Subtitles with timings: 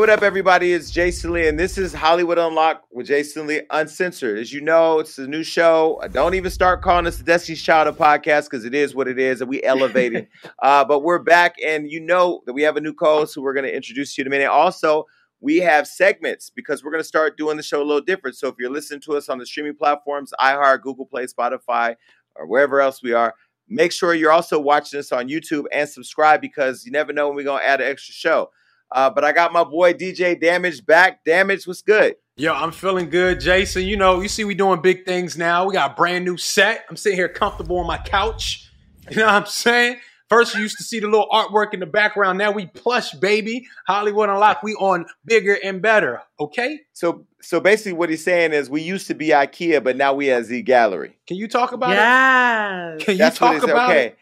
[0.00, 0.72] What up, everybody?
[0.72, 4.38] It's Jason Lee, and this is Hollywood Unlocked with Jason Lee Uncensored.
[4.38, 6.00] As you know, it's a new show.
[6.12, 9.18] Don't even start calling us the Destiny's Child of podcast because it is what it
[9.18, 10.26] is, and we elevating.
[10.62, 13.52] uh, but we're back, and you know that we have a new co-host who we're
[13.52, 14.48] going to introduce to you in a minute.
[14.48, 15.04] Also,
[15.42, 18.38] we have segments because we're going to start doing the show a little different.
[18.38, 21.94] So if you're listening to us on the streaming platforms, iHeart, Google Play, Spotify,
[22.36, 23.34] or wherever else we are,
[23.68, 27.36] make sure you're also watching us on YouTube and subscribe because you never know when
[27.36, 28.48] we're going to add an extra show.
[28.92, 31.24] Uh, but I got my boy DJ Damage back.
[31.24, 32.16] Damage, what's good?
[32.36, 33.82] Yo, I'm feeling good, Jason.
[33.82, 35.66] You know, you see, we doing big things now.
[35.66, 36.84] We got a brand new set.
[36.88, 38.66] I'm sitting here comfortable on my couch.
[39.10, 39.96] You know what I'm saying?
[40.28, 42.38] First, you used to see the little artwork in the background.
[42.38, 43.66] Now we plush, baby.
[43.88, 44.62] Hollywood Unlocked.
[44.62, 46.22] We on bigger and better.
[46.38, 46.82] Okay.
[46.92, 50.30] So, so basically, what he's saying is, we used to be IKEA, but now we
[50.30, 51.14] at Z Gallerie.
[51.26, 53.02] Can you talk about yes.
[53.02, 53.04] it?
[53.04, 54.06] Can you That's talk what it's about okay.
[54.06, 54.18] it?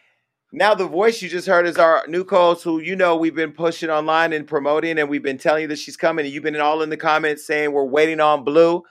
[0.50, 3.52] Now the voice you just heard is our new co-host who you know we've been
[3.52, 6.58] pushing online and promoting and we've been telling you that she's coming and you've been
[6.58, 8.82] all in the comments saying we're waiting on Blue.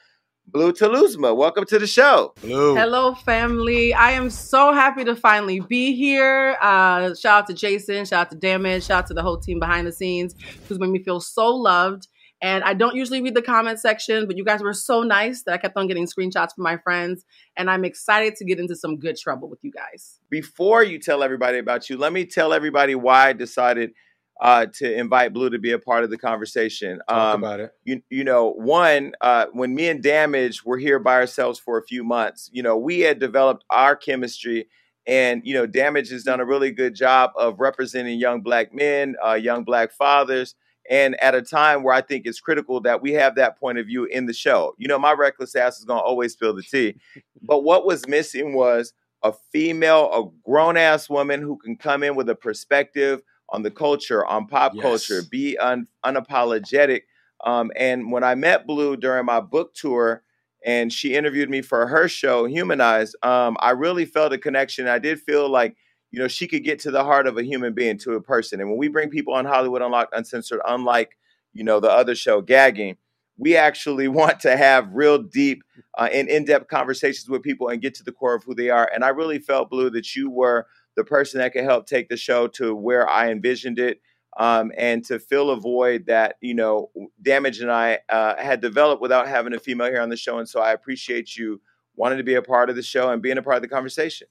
[0.46, 2.34] Blue Telusma, welcome to the show.
[2.42, 2.76] Blue.
[2.76, 3.92] Hello, family.
[3.92, 6.58] I am so happy to finally be here.
[6.62, 9.60] Uh, shout out to Jason, shout out to Damage, shout out to the whole team
[9.60, 10.36] behind the scenes
[10.68, 12.08] who's made me feel so loved.
[12.42, 15.54] And I don't usually read the comment section, but you guys were so nice that
[15.54, 17.26] I kept on getting screenshots from my friends.
[17.58, 20.20] And I'm excited to get into some good trouble with you guys.
[20.30, 23.92] Before you tell everybody about you, let me tell everybody why I decided
[24.40, 27.00] uh, to invite Blue to be a part of the conversation.
[27.10, 27.72] Talk Um, about it.
[27.86, 31.84] you you know one uh, when me and damage were here by ourselves for a
[31.84, 34.68] few months you know we had developed our chemistry
[35.08, 39.16] and you know damage has done a really good job of representing young black men
[39.28, 40.54] uh, young black fathers
[40.90, 43.86] and at a time where i think it's critical that we have that point of
[43.86, 46.64] view in the show you know my reckless ass is going to always spill the
[46.64, 46.96] tea
[47.44, 48.94] but what was missing was
[49.24, 54.26] a female a grown-ass woman who can come in with a perspective on the culture
[54.26, 54.82] on pop Yes.
[54.84, 57.02] culture be un- unapologetic
[57.46, 60.24] um, and when I met Blue during my book tour,
[60.66, 64.88] and she interviewed me for her show, Humanized, um, I really felt a connection.
[64.88, 65.76] I did feel like,
[66.18, 68.60] you know, she could get to the heart of a human being, to a person.
[68.60, 71.16] And when we bring people on Hollywood Unlocked Uncensored, unlike,
[71.54, 72.98] you know, the other show, Gagging,
[73.38, 75.62] we actually want to have real deep
[75.96, 78.90] uh, and in-depth conversations with people and get to the core of who they are.
[78.92, 82.18] And I really felt, Blue, that you were the person that could help take the
[82.18, 84.02] show to where I envisioned it
[84.40, 86.92] um, and to fill a void that you know
[87.24, 90.48] damage and i uh, had developed without having a female here on the show and
[90.48, 91.60] so i appreciate you
[91.96, 94.28] wanting to be a part of the show and being a part of the conversation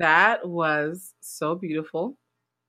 [0.00, 2.16] That was so beautiful,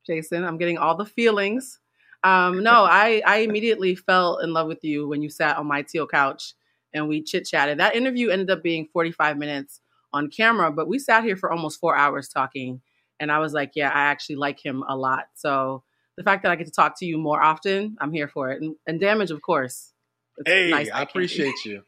[0.06, 0.44] Jason.
[0.44, 1.80] I'm getting all the feelings.
[2.26, 5.82] Um, no, I, I immediately fell in love with you when you sat on my
[5.82, 6.54] teal couch
[6.94, 7.80] and we chit chatted.
[7.80, 9.80] That interview ended up being 45 minutes
[10.12, 12.82] on camera, but we sat here for almost four hours talking.
[13.18, 15.28] And I was like, yeah, I actually like him a lot.
[15.34, 15.84] So
[16.18, 18.62] the fact that I get to talk to you more often, I'm here for it.
[18.62, 19.94] And, and damage, of course.
[20.38, 21.84] It's Hey, nice I appreciate you.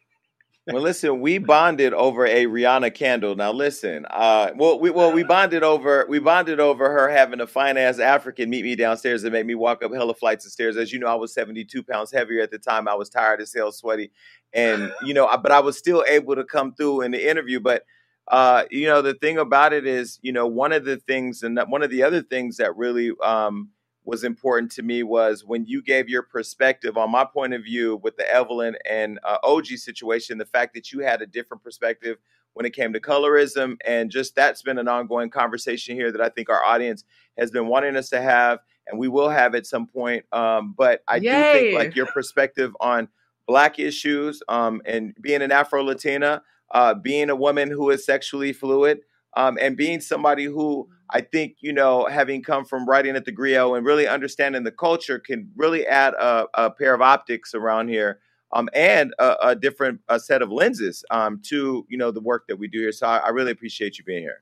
[0.67, 3.35] Well listen we bonded over a rihanna candle.
[3.35, 7.47] Now listen uh, well we well we bonded over we bonded over her having a
[7.47, 10.77] fine ass african meet me downstairs and make me walk up hella flights of stairs.
[10.77, 12.87] As you know i was 72 pounds heavier at the time.
[12.87, 14.11] I was tired as hell sweaty.
[14.53, 17.59] And you know I- but i was still able to come through in the interview.
[17.59, 17.83] But
[18.29, 21.59] uh, you know the thing about it is you know one of the things and
[21.67, 23.67] one of the other things that really um,
[24.05, 27.99] was important to me was when you gave your perspective on my point of view
[28.03, 32.17] with the evelyn and uh, og situation the fact that you had a different perspective
[32.53, 36.29] when it came to colorism and just that's been an ongoing conversation here that i
[36.29, 37.03] think our audience
[37.37, 41.01] has been wanting us to have and we will have at some point um, but
[41.07, 43.07] i do think like your perspective on
[43.47, 46.41] black issues um, and being an afro latina
[46.73, 49.01] uh, being a woman who is sexually fluid,
[49.35, 53.31] um, and being somebody who I think, you know, having come from writing at the
[53.31, 57.89] Grio and really understanding the culture can really add a, a pair of optics around
[57.89, 58.19] here
[58.51, 62.45] um, and a, a different a set of lenses um, to, you know, the work
[62.47, 62.91] that we do here.
[62.91, 64.41] So I, I really appreciate you being here.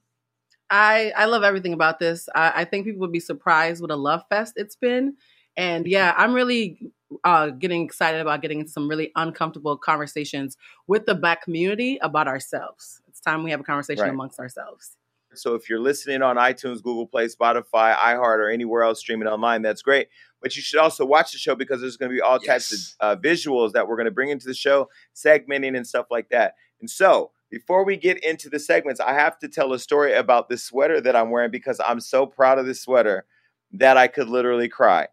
[0.69, 2.29] I I love everything about this.
[2.33, 5.17] I, I think people would be surprised what a love fest it's been,
[5.57, 6.93] and yeah, I'm really
[7.25, 10.55] uh, getting excited about getting into some really uncomfortable conversations
[10.87, 13.00] with the Black community about ourselves.
[13.25, 14.09] Time we have a conversation Right.
[14.09, 14.97] amongst ourselves.
[15.33, 19.61] So if you're listening on iTunes, Google Play, Spotify, iHeart, or anywhere else streaming online,
[19.61, 20.09] that's great.
[20.41, 23.17] But you should also watch the show because there's going to be all types of
[23.17, 26.55] uh, visuals that we're going to bring into the show, segmenting and stuff like that.
[26.81, 30.49] And so before we get into the segments, I have to tell a story about
[30.49, 33.25] this sweater that I'm wearing because I'm so proud of this sweater
[33.73, 35.07] that I could literally cry.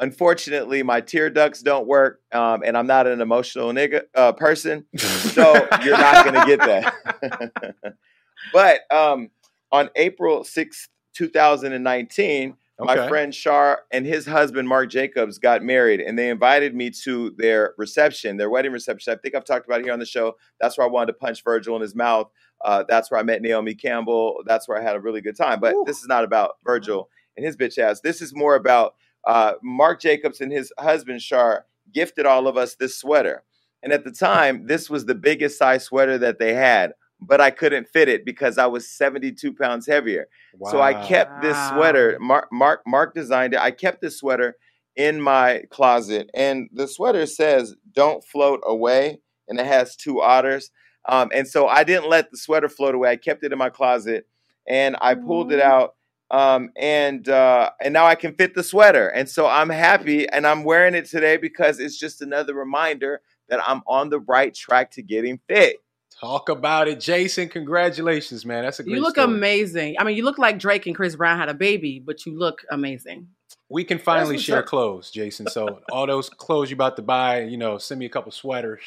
[0.00, 4.86] Unfortunately, my tear ducts don't work, um, and I'm not an emotional nigga uh, person,
[4.96, 5.52] so
[5.84, 7.74] you're not going to get that.
[8.52, 9.28] but um,
[9.70, 16.18] on April 6th, 2019, my friend Char and his husband Marc Jacobs got married, and
[16.18, 19.12] they invited me to their reception, their wedding reception.
[19.12, 20.36] I think I've talked about it here on the show.
[20.60, 22.30] That's where I wanted to punch Virgil in his mouth.
[22.64, 24.42] Uh, that's where I met Naomi Campbell.
[24.46, 25.60] That's where I had a really good time.
[25.60, 25.84] But Ooh.
[25.86, 28.00] this is not about Virgil and his bitch ass.
[28.00, 28.94] This is more about
[29.26, 33.42] uh, Marc Jacobs and his husband Char gifted all of us this sweater.
[33.82, 37.50] And at the time, this was the biggest size sweater that they had, but I
[37.50, 40.28] couldn't fit it because I was 72 pounds heavier.
[40.64, 42.18] So I kept this sweater.
[42.20, 43.60] Marc, Marc Marc designed it.
[43.60, 44.56] I kept this sweater
[44.96, 50.70] in my closet, and the sweater says "Don't float away," and it has two otters.
[51.08, 53.10] Um, and so I didn't let the sweater float away.
[53.10, 54.26] I kept it in my closet,
[54.68, 55.94] and I pulled it out.
[56.30, 60.46] Um, and uh, and now I can fit the sweater, and so I'm happy, and
[60.46, 64.92] I'm wearing it today because it's just another reminder that I'm on the right track
[64.92, 65.78] to getting fit.
[66.20, 67.48] Talk about it, Jason.
[67.48, 68.62] Congratulations, man.
[68.64, 69.24] That's a great You look story.
[69.24, 69.96] amazing.
[69.98, 72.62] I mean, you look like Drake and Chris Brown had a baby, but you look
[72.70, 73.28] amazing.
[73.68, 74.66] We can finally share up.
[74.66, 75.48] clothes, Jason.
[75.48, 78.80] So all those clothes you about to buy, you know, send me a couple sweaters.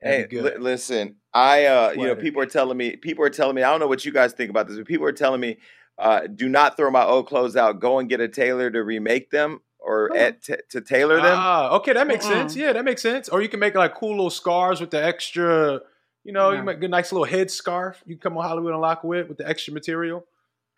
[0.00, 3.54] Hey, That'd li- listen, I uh, you know, people are telling me, people are telling
[3.54, 5.58] me, I don't know what you guys think about this, but people are telling me,
[6.00, 7.80] uh, do not throw my old clothes out.
[7.80, 10.16] Go and get a tailor to remake them or Oh.
[10.18, 11.36] at, t- to tailor them.
[11.38, 12.32] Ah, okay, that makes Uh-uh.
[12.32, 12.56] sense.
[12.56, 13.28] Yeah, that makes sense.
[13.28, 15.80] Or you can make like cool little scarves with the extra,
[16.24, 16.64] you know, you No.
[16.64, 18.02] make a nice little head scarf.
[18.06, 20.24] You can come on Hollywood Unlocked with with the extra material.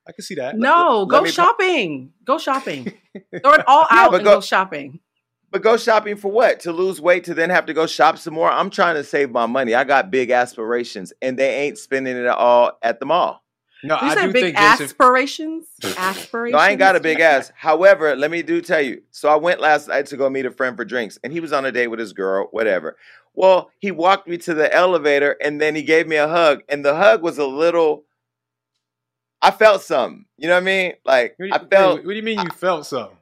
[0.06, 0.56] I can see that.
[0.58, 2.12] No, let go me pu- shopping.
[2.24, 2.84] Go shopping.
[3.42, 5.00] Throw it all Yeah, out but and go- go shopping.
[5.50, 6.60] But go shopping for what?
[6.60, 8.50] To lose weight to then have to go shop some more?
[8.50, 9.74] I'm trying to save my money.
[9.74, 13.41] I got big aspirations, and they ain't spending it all at the mall.
[13.84, 14.84] No, You I said do big think Jason.
[14.84, 15.66] aspirations.
[15.96, 16.52] Aspirations.
[16.52, 17.50] No, I ain't got a big ass.
[17.56, 19.02] However, let me do tell you.
[19.10, 21.52] So I went last night to go meet a friend for drinks, and he was
[21.52, 22.96] on a date with his girl, whatever.
[23.34, 26.84] Well, he walked me to the elevator, and then he gave me a hug, and
[26.84, 28.04] the hug was a little.
[29.40, 30.26] I felt something.
[30.36, 30.92] You know what I mean?
[31.04, 33.16] Like What do you, I felt what do you mean you felt something?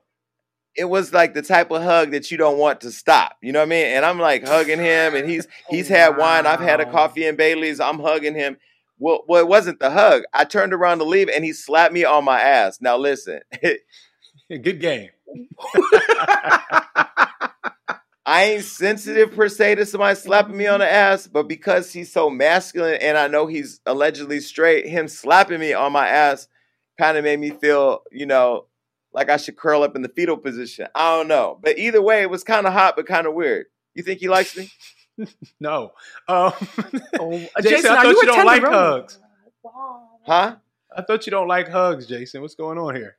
[0.77, 3.37] it was like the type of hug that you don't want to stop.
[3.43, 3.87] You know what I mean?
[3.87, 6.47] And I'm like hugging him, and he's oh, he's had wine.
[6.47, 7.81] I've had a coffee and Bailey's.
[7.81, 8.57] I'm hugging him.
[9.01, 10.23] Well, well, it wasn't the hug.
[10.33, 12.81] I turned around to leave, and he slapped me on my ass.
[12.81, 13.41] Now listen,
[14.51, 15.11] Good game.
[18.27, 22.13] I ain't sensitive per se to somebody slapping me on the ass, but because he's
[22.13, 26.49] so masculine and I know he's allegedly straight, him slapping me on my ass
[26.99, 28.67] kind of made me feel, you know,
[29.13, 30.87] like I should curl up in the fetal position.
[30.95, 31.59] I don't know.
[31.63, 33.67] But either way, it was kind of hot, but kind of weird.
[33.95, 34.71] You think he likes me?
[35.61, 35.93] No.
[36.29, 36.53] Um,
[37.19, 38.73] Oh, Jason, Jason, I thought you you don't like tenderoni?
[38.73, 39.19] hugs.
[40.27, 40.57] Huh?
[40.97, 42.41] I thought you don't like hugs, Jason.
[42.43, 43.17] What's going on here?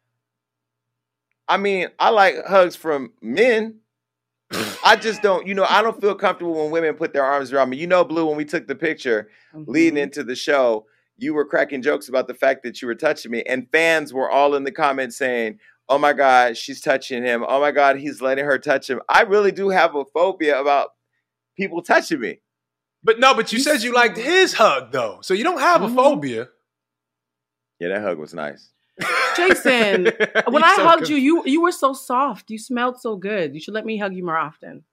[1.48, 3.80] I mean, I like hugs from men.
[4.84, 7.70] I just don't, you know, I don't feel comfortable when women put their arms around
[7.70, 7.78] me.
[7.78, 10.04] You know, Blue, when we took the picture, leading Mhm.
[10.04, 10.86] into the show,
[11.18, 14.30] you were cracking jokes about the fact that you were touching me, and fans were
[14.30, 17.46] all in the comments saying, "Oh my God, she's touching him.
[17.48, 20.90] Oh my God, he's letting her touch him." I really do have a phobia about
[21.62, 22.40] people touching me.
[23.04, 25.82] But no, but you You said you liked his hug though, so you don't have
[25.82, 25.96] a Mhm.
[25.96, 26.50] phobia.
[27.80, 28.70] Yeah, that hug was nice.
[29.36, 30.06] Jason,
[30.50, 32.52] When I so hugged conf- you, you you were so soft.
[32.52, 33.54] You smelled so good.
[33.56, 34.84] You should let me hug you more often.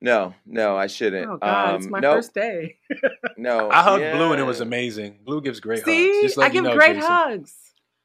[0.00, 1.28] No, no, I shouldn't.
[1.30, 2.76] Oh God, it's Um, my no, first day.
[3.36, 3.70] no.
[3.70, 5.20] I hugged Blue and it was amazing.
[5.24, 6.22] Blue gives great hugs.
[6.22, 7.10] Just I let you give know, great Jason.
[7.10, 7.54] hugs.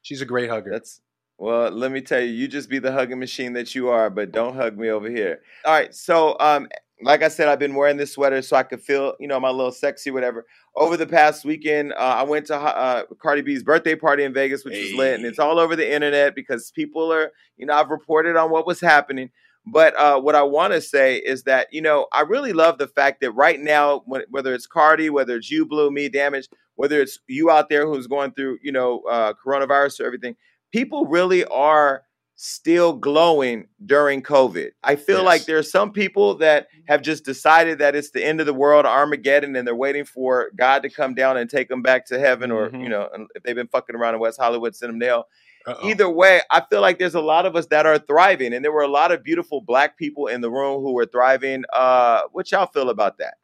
[0.02, 0.70] She's a great hugger.
[0.70, 1.00] That's
[1.38, 4.30] well, let me tell you, you just be the hugging machine that you are, but
[4.32, 5.40] don't hug me over here.
[5.64, 5.92] All right.
[5.94, 6.68] So um
[7.02, 9.50] like I said, I've been wearing this sweater so I could feel, you know, my
[9.50, 10.46] little sexy, whatever.
[10.76, 14.64] Over the past weekend, uh, I went to uh, Cardi B's birthday party in Vegas,
[14.64, 17.90] which was lit, and it's all over the internet because people are, you know, I've
[17.90, 19.30] reported on what was happening.
[19.64, 22.88] But uh, what I want to say is that, you know, I really love the
[22.88, 27.00] fact that right now, when, whether it's Cardi, whether it's you, Blue, me, Damage, whether
[27.00, 30.34] it's you out there who's going through, you know, uh, coronavirus or everything,
[30.72, 32.02] people really are
[32.34, 34.70] still glowing during COVID.
[34.82, 35.24] I feel Yes.
[35.26, 38.54] like there are some people that have just decided that it's the end of the
[38.54, 42.18] world, Armageddon, and they're waiting for God to come down and take them back to
[42.18, 42.82] heaven, or Mhm.
[42.82, 45.28] you know, if they've been fucking around in West Hollywood, send them to hell.
[45.64, 45.88] Uh-oh.
[45.88, 48.72] Either way, I feel like there's a lot of us that are thriving, and there
[48.72, 51.64] were a lot of beautiful black people in the room who were thriving.
[51.72, 53.34] Uh, what y'all feel about that?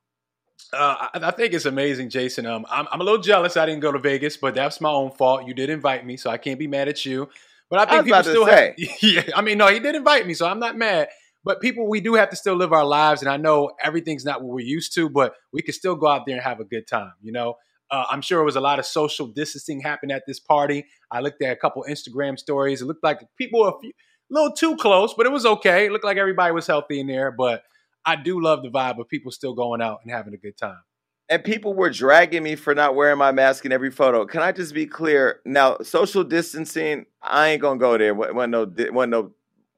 [0.72, 2.44] Uh, I, I think it's amazing, Jason.
[2.44, 5.12] Um, I'm, I'm a little jealous I didn't go to Vegas, but that's my own
[5.12, 5.46] fault.
[5.46, 7.28] You did invite me, so I can't be mad at you.
[7.70, 8.74] But I think was people still say.
[8.78, 8.98] have.
[9.02, 11.08] Yeah, I mean, no, he did invite me, so I'm not mad.
[11.44, 14.42] But people, we do have to still live our lives, and I know everything's not
[14.42, 16.86] what we're used to, but we can still go out there and have a good
[16.86, 17.12] time.
[17.22, 17.54] You know,
[17.90, 20.86] uh, I'm sure it was a lot of social distancing happened at this party.
[21.10, 22.82] I looked at a couple Instagram stories.
[22.82, 25.86] It looked like people were a, few, a little too close, but it was okay.
[25.86, 27.30] It looked like everybody was healthy in there.
[27.30, 27.62] But
[28.04, 30.80] I do love the vibe of people still going out and having a good time.
[31.28, 34.24] And people were dragging me for not wearing my mask in every photo.
[34.24, 35.40] Can I just be clear?
[35.44, 38.14] Now, social distancing, I ain't gonna go there.
[38.14, 39.32] What wasn't no, wasn't no,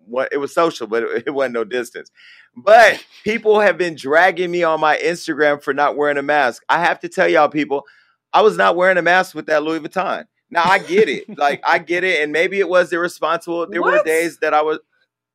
[0.06, 2.10] what it was social, but it, it wasn't no distance.
[2.56, 6.62] But people have been dragging me on my Instagram for not wearing a mask.
[6.68, 7.84] I have to tell y'all, people,
[8.32, 10.24] I was not wearing a mask with that Louis Vuitton.
[10.50, 13.66] Now I get it, like I get it, and maybe it was irresponsible.
[13.68, 14.78] There were days that I was,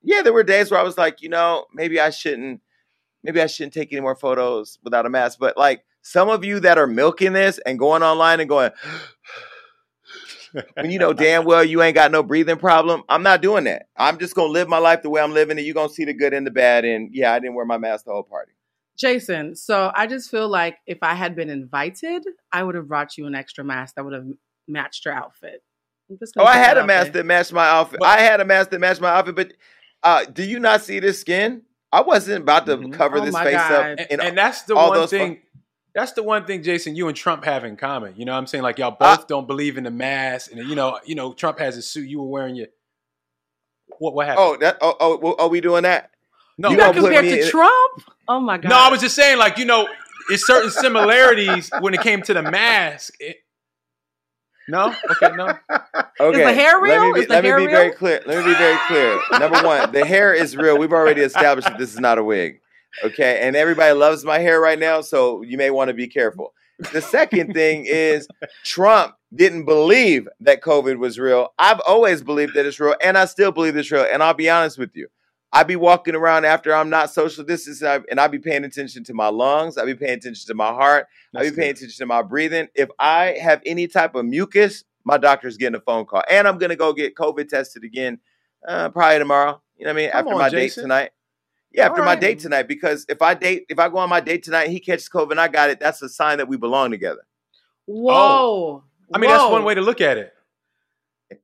[0.01, 2.61] yeah, there were days where I was like, you know, maybe I shouldn't
[3.23, 5.39] maybe I shouldn't take any more photos without a mask.
[5.39, 8.69] But like some of you that are milking this and going online and going,
[10.75, 13.87] when you know damn well you ain't got no breathing problem, I'm not doing that.
[13.97, 15.63] I'm just gonna live my life the way I'm living it.
[15.63, 16.85] You're gonna see the good and the bad.
[16.85, 18.51] And yeah, I didn't wear my mask the whole party.
[18.97, 23.17] Jason, so I just feel like if I had been invited, I would have brought
[23.17, 24.27] you an extra mask that would have
[24.67, 25.63] matched your outfit.
[26.19, 27.23] Just Oh, I had a mask there.
[27.23, 27.99] that matched my outfit.
[27.99, 29.53] But- I had a mask that matched my outfit, but
[30.03, 31.63] uh, do you not see this skin?
[31.91, 32.93] I wasn't about to Mhm.
[32.93, 33.99] cover Oh this face God.
[33.99, 34.07] up.
[34.11, 35.41] and, and that's the all one those fu- thing.
[35.95, 36.95] That's the one thing, Jason.
[36.95, 38.13] You and Trump have in common.
[38.17, 40.67] You know, what I'm saying like y'all I- both don't believe in the mask, and
[40.69, 42.07] you know, you know, Trump has his suit.
[42.09, 42.67] You were wearing your
[43.99, 44.13] what?
[44.13, 44.45] What happened?
[44.45, 46.11] oh, that oh, oh, well, are we doing that?
[46.57, 48.01] no, You You got gonna compared to in- Trump?
[48.27, 48.69] Oh my god!
[48.69, 49.87] no, I was just saying, like you know,
[50.29, 53.13] it's certain similarities when it came to the mask.
[53.19, 53.37] It-
[54.67, 55.53] no, okay, no.
[56.19, 56.43] Okay.
[56.43, 57.13] the hair Let me real?
[57.13, 58.21] be, Is the let me hair be very clear.
[58.25, 59.19] Let me be very clear.
[59.39, 60.77] Number one, the hair is real.
[60.77, 62.61] We've already established that this is not a wig.
[63.03, 63.39] Okay.
[63.41, 66.53] And everybody loves my hair right now, so you may want to be careful.
[66.91, 68.27] The second thing is
[68.63, 71.53] Trump didn't believe that COVID was real.
[71.57, 74.05] I've always believed that it's real, and I still believe it's real.
[74.11, 75.07] And I'll be honest with you.
[75.53, 79.13] I be walking around after I'm not social distancing, and I be paying attention to
[79.13, 79.77] my lungs.
[79.77, 81.07] I be paying attention to my heart.
[81.33, 81.77] I be paying good.
[81.77, 82.67] attention to my breathing.
[82.75, 86.57] If I have any type of mucus, my doctor's getting a phone call, and I'm
[86.57, 88.19] gonna go get COVID tested again,
[88.67, 89.61] uh, probably tomorrow.
[89.77, 90.11] You know what I mean?
[90.11, 90.81] Come after on, my Jason.
[90.81, 91.11] date tonight.
[91.75, 92.21] Yeah, after All my right.
[92.21, 95.09] date tonight, because if I date, if I go on my date tonight, he catches
[95.09, 95.79] COVID, and I got it.
[95.79, 97.25] That's a sign that we belong together.
[97.85, 98.83] Whoa!
[99.13, 100.33] I mean, that's one way to look at it.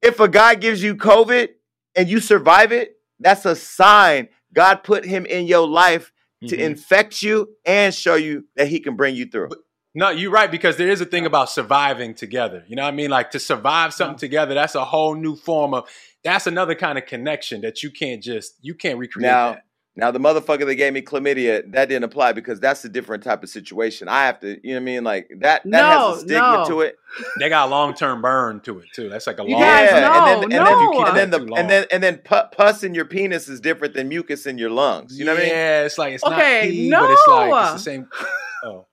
[0.01, 1.49] If a guy gives you COVID
[1.95, 6.11] and you survive it, that's a sign God put him in your life
[6.47, 6.59] to Mhm.
[6.59, 9.49] infect you and show you that he can bring you through.
[9.93, 12.63] No, you're right because there is a thing about surviving together.
[12.67, 13.09] You know what I mean?
[13.09, 15.89] Like to survive something together, that's a whole new form of.
[16.23, 19.29] That's another kind of connection that you can't just you can't recreate.
[19.31, 19.63] Now, that.
[19.95, 23.43] Now the motherfucker that gave me chlamydia, that didn't apply because that's a different type
[23.43, 24.07] of situation.
[24.07, 25.03] I have to, you know what I mean?
[25.03, 26.65] Like that that No, has a stigma no.
[26.67, 26.95] to it.
[27.39, 29.09] They got a long term burn to it too.
[29.09, 29.59] That's like a long.
[29.59, 31.05] guys yeah, know, and then and then, no.
[31.05, 32.21] and then the and then and then
[32.51, 35.19] pus in your penis is different than mucus in your lungs.
[35.19, 35.53] You know what I mean?
[35.53, 37.57] Yeah, it's like it's Okay, not pee, but it's like no.
[37.63, 38.07] it's the same.
[38.63, 38.85] Oh,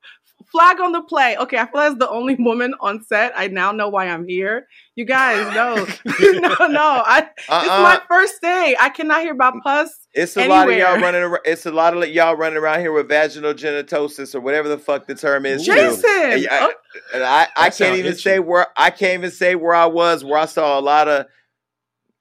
[0.50, 1.36] Flag on the play.
[1.36, 3.32] Okay, I feel as the only woman on set.
[3.36, 4.66] I now know why I'm here.
[4.98, 5.76] You guys know.
[6.40, 7.02] no, no.
[7.06, 7.82] I, It's Uh-uh.
[7.84, 8.74] my first day.
[8.80, 10.08] I cannot hear about pus.
[10.12, 11.22] It's a lot of y'all running.
[11.22, 14.76] Around, it's a lot of y'all running around here with vaginal genitosis or whatever the
[14.76, 15.64] fuck the term is.
[15.64, 16.10] Jason.
[16.10, 16.72] And I, oh,
[17.14, 18.22] and I, I can't even itchy.
[18.22, 20.24] say where I can't even say where I was.
[20.24, 21.26] Where I saw a lot of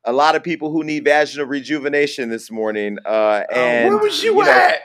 [0.05, 2.99] a lot of people who need vaginal rejuvenation this morning.
[3.03, 4.81] Uh, and where was you, know, at?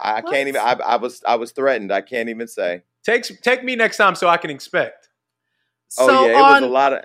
[0.00, 0.60] I can't even.
[0.60, 1.92] I, I was I was threatened.
[1.92, 2.82] I can't even say.
[3.04, 5.03] Take take me next time so I can expect.
[5.98, 7.04] Oh so yeah, it on, was a lot of.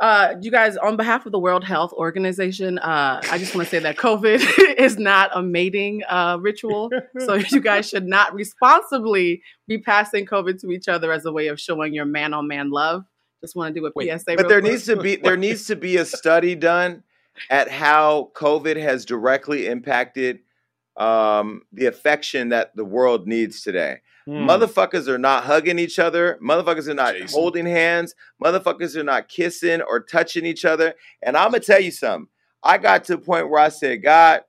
[0.00, 3.70] uh, you guys, on behalf of the World Health Organization, uh, I just want to
[3.70, 6.90] say that COVID is not a mating uh, ritual.
[7.18, 11.48] So you guys should not responsibly be passing COVID to each other as a way
[11.48, 13.04] of showing your man on man love.
[13.40, 14.24] Just want to do a Wait, PSA.
[14.26, 14.72] But real there quick.
[14.72, 17.02] needs to be there needs to be a study done
[17.50, 20.40] at how COVID has directly impacted
[20.96, 24.00] um, the affection that the world needs today.
[24.26, 24.48] Hmm.
[24.48, 26.38] Motherfuckers are not hugging each other.
[26.42, 27.28] Motherfuckers are not Jason.
[27.28, 28.14] holding hands.
[28.42, 30.94] Motherfuckers are not kissing or touching each other.
[31.22, 32.28] And I'm gonna tell you something.
[32.62, 34.42] I got to a point where I said, God,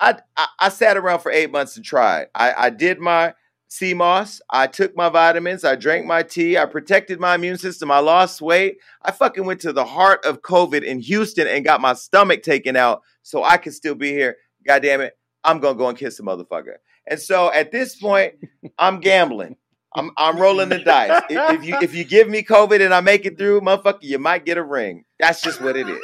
[0.00, 2.28] I I, I sat around for eight months and tried.
[2.34, 3.34] I, I did my
[3.68, 4.40] sea moss.
[4.48, 5.64] I took my vitamins.
[5.64, 6.56] I drank my tea.
[6.56, 7.90] I protected my immune system.
[7.90, 8.78] I lost weight.
[9.02, 12.76] I fucking went to the heart of COVID in Houston and got my stomach taken
[12.76, 14.36] out so I could still be here.
[14.66, 15.18] God damn it.
[15.44, 16.76] I'm gonna go and kiss a motherfucker.
[17.08, 18.34] And so at this point,
[18.78, 19.56] I'm gambling.
[19.94, 21.22] I'm I'm rolling the dice.
[21.30, 24.18] If, if you if you give me COVID and I make it through, motherfucker, you
[24.18, 25.04] might get a ring.
[25.18, 26.00] That's just what it is.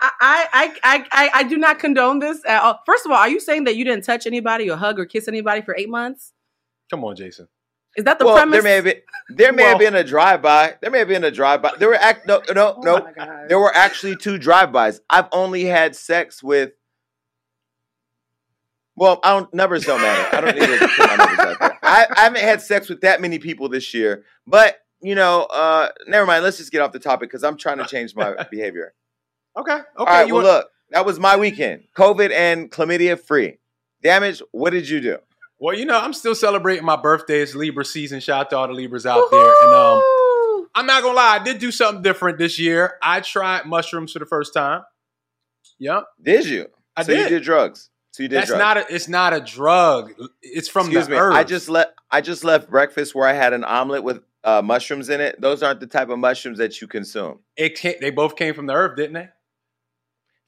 [0.00, 0.10] I,
[0.52, 2.80] I, I, I, I do not condone this at all.
[2.84, 5.28] First of all, are you saying that you didn't touch anybody or hug or kiss
[5.28, 6.32] anybody for eight months?
[6.90, 7.48] Come on, Jason.
[7.96, 8.54] Is that the well, premise?
[8.54, 9.00] there may have been
[9.30, 10.74] there may have been a drive by.
[10.82, 11.72] There may have been a drive by.
[11.78, 13.46] There were act no no Oh no.
[13.48, 15.00] There were actually two drive bys.
[15.08, 16.72] I've only had sex with.
[18.96, 19.52] Well, I don't.
[19.52, 20.36] Numbers don't matter.
[20.36, 21.78] I don't need to put my numbers out there.
[21.82, 25.88] I, I haven't had sex with that many people this year, but you know, uh,
[26.06, 26.44] never mind.
[26.44, 28.94] Let's just get off the topic because I'm trying to change my behavior.
[29.56, 29.72] Okay.
[29.72, 29.82] Okay.
[29.96, 30.30] All right.
[30.30, 31.84] want- Well, look, that was my weekend.
[31.96, 33.58] COVID and chlamydia free.
[34.02, 34.42] Damage.
[34.52, 35.18] What did you do?
[35.58, 37.40] Well, you know, I'm still celebrating my birthday.
[37.40, 38.20] It's Libra season.
[38.20, 39.54] Shout out to all the Libras out there.
[39.64, 42.94] And um, I'm not gonna lie, I did do something different this year.
[43.02, 44.82] I tried mushrooms for the first time.
[45.78, 46.66] Yep, Did you?
[46.96, 47.22] I so did.
[47.22, 47.90] you did drugs.
[48.14, 48.60] So you did That's drugs.
[48.60, 48.94] not a.
[48.94, 50.12] It's not a drug.
[50.40, 51.18] It's from Excuse the me.
[51.18, 51.34] earth.
[51.34, 55.08] I just let I just left breakfast where I had an omelet with uh, mushrooms
[55.08, 55.40] in it.
[55.40, 57.40] Those aren't the type of mushrooms that you consume.
[57.56, 59.28] It came, they both came from the earth, didn't they?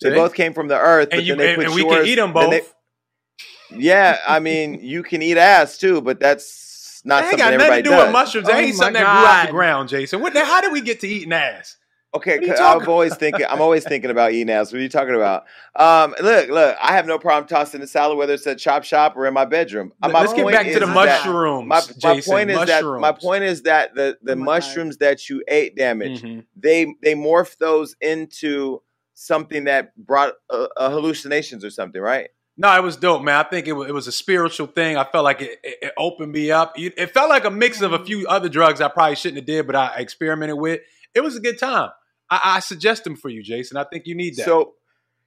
[0.00, 1.74] They Did both came from the earth, but And, you, then they and, put and
[1.74, 2.50] we yours, can eat them both.
[2.52, 7.58] they- yeah, I mean, you can eat ass too, but that's not That ain't something
[7.58, 8.04] got nothing to do does.
[8.04, 8.46] with mushrooms.
[8.46, 10.20] That Oh ain't my something that grew out the ground, Jason.
[10.20, 10.34] What?
[10.34, 11.76] the- How did we get to eating ass?
[12.14, 13.46] Okay, What are you 'cause talking I'm always thinking.
[13.46, 14.72] I'm always thinking about eating ass.
[14.72, 15.44] What are you talking about?
[15.74, 16.76] Um, look, look.
[16.80, 19.44] I have no problem tossing the salad, whether it's at Chop Shop or in my
[19.44, 19.92] bedroom.
[20.02, 21.68] Uh, my Let's get back to the that- mushrooms.
[21.68, 24.44] My, my Jason, point is that my point is that the the Oh my God.
[24.46, 26.44] mushrooms that you ate damage Mhm.
[26.56, 28.80] they they morphed those into
[29.14, 32.28] something that brought uh, uh, hallucinations or something, right?
[32.58, 33.34] No, it was dope, man.
[33.34, 34.96] I think it was, it was a spiritual thing.
[34.96, 36.78] I felt like it, it, it opened me up.
[36.78, 39.44] It it felt like a mix of a few other drugs I probably shouldn't have
[39.46, 40.80] did, but I experimented with.
[41.16, 41.90] It was a good time.
[42.30, 43.76] I, I suggest them for you, Jason.
[43.76, 44.44] I think you need that.
[44.44, 44.74] So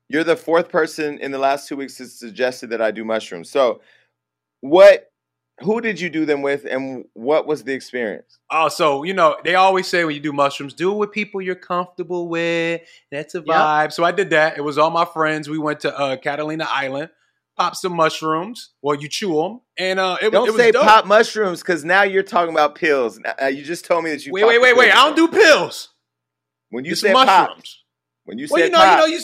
[0.07, 3.49] you're the fourth person in the last two weeks that suggested that I do mushrooms.
[3.49, 3.81] So
[4.61, 5.05] what?
[5.61, 8.39] Who did you do them with, and what was the experience?
[8.49, 11.41] Oh, so you know they always say when you do mushrooms, do it with people
[11.41, 12.81] you're comfortable with.
[13.11, 13.45] That's a Yep.
[13.45, 13.91] vibe.
[13.91, 14.57] So I did that.
[14.57, 15.49] It was all my friends.
[15.49, 17.09] We went to uh, Catalina Island,
[17.59, 18.71] popped some mushrooms.
[18.81, 20.85] Well, you chew them, and uh, it, Don't it was say dope.
[20.85, 23.19] pop mushrooms because now you're talking about pills.
[23.41, 24.31] Uh, you just told me that you.
[24.31, 24.91] Wait, wait, wait, wait!
[24.91, 24.97] pills.
[24.97, 25.89] I don't do pills.
[26.69, 27.83] When you It's said pop, mushrooms.
[28.25, 29.23] when you well, said you know, pop, you know, you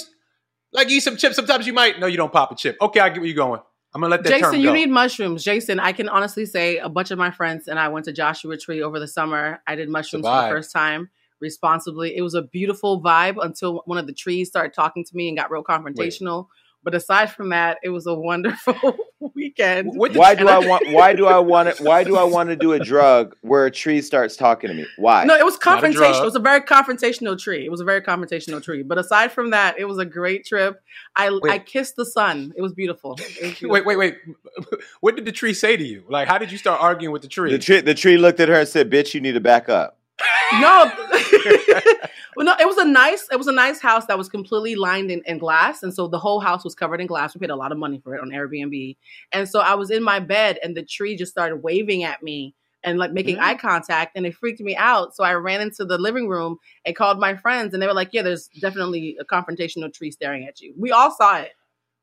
[0.73, 1.35] like you eat some chips.
[1.35, 1.99] Sometimes you might.
[1.99, 2.77] No, you don't pop a chip.
[2.81, 3.61] Okay, I get where you're going.
[3.93, 5.41] I'm gonna let that term Jason, you need mushrooms.
[5.41, 8.57] Jason, I can honestly say a bunch of my friends and I went to Joshua
[8.57, 9.61] Tree over the summer.
[9.65, 12.17] I did mushrooms for the first time responsibly.
[12.17, 15.37] It was a beautiful vibe until one of the trees started talking to me and
[15.37, 16.47] got real confrontational.
[16.85, 18.95] But aside from that, it was a wonderful
[19.33, 19.89] weekend.
[19.95, 20.87] Why do I want?
[20.91, 21.79] Why do I want it?
[21.79, 24.85] Why do I want to do a drug where a tree starts talking to me?
[24.97, 25.23] Why?
[25.23, 26.21] No, it was Not confrontational.
[26.21, 27.65] It was a very confrontational tree.
[27.65, 28.83] It was a very confrontational tree.
[28.83, 30.79] But aside from that, it was a great trip.
[31.15, 31.51] I Wait.
[31.51, 32.53] I kissed the sun.
[32.55, 33.13] It was beautiful.
[33.13, 33.69] It was beautiful.
[33.71, 34.17] Wait, wait, wait.
[34.99, 36.03] What did the tree say to you?
[36.07, 37.51] Like, how did you start arguing with the tree?
[37.51, 37.81] the tree.
[37.81, 39.97] The tree looked at her and said, "Bitch, you need to back up."
[40.53, 40.91] No,
[42.35, 45.11] well, no, it was a nice, it was a nice house that was completely lined
[45.11, 47.35] in, in glass, and so the whole house was covered in glass.
[47.35, 48.95] We paid a lot of money for it on Airbnb,
[49.33, 52.53] and so I was in my bed, and the tree just started waving at me
[52.83, 53.41] and like making Mm.
[53.41, 55.15] eye contact, and it freaked me out.
[55.15, 58.09] So I ran into the living room and called my friends, and they were like,
[58.13, 61.53] "Yeah, there's definitely a confrontational tree staring at you." We all saw it.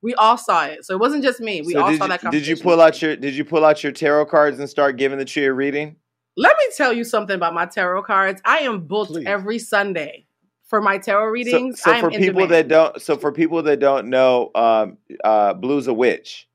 [0.02, 0.84] We all saw it.
[0.84, 1.62] So it wasn't just me.
[1.62, 2.30] We So all saw you, that.
[2.32, 5.18] did you pull out your Did you pull out your tarot cards and start giving
[5.18, 5.96] the tree a reading?
[6.36, 8.40] Let me tell you something about my tarot cards.
[8.44, 9.26] I am booked Please.
[9.26, 10.26] every Sunday
[10.64, 11.82] for my tarot readings.
[11.82, 12.50] so I am for in people demand.
[12.52, 16.48] that don't, so for people that don't know, um, uh, Blue's a witch,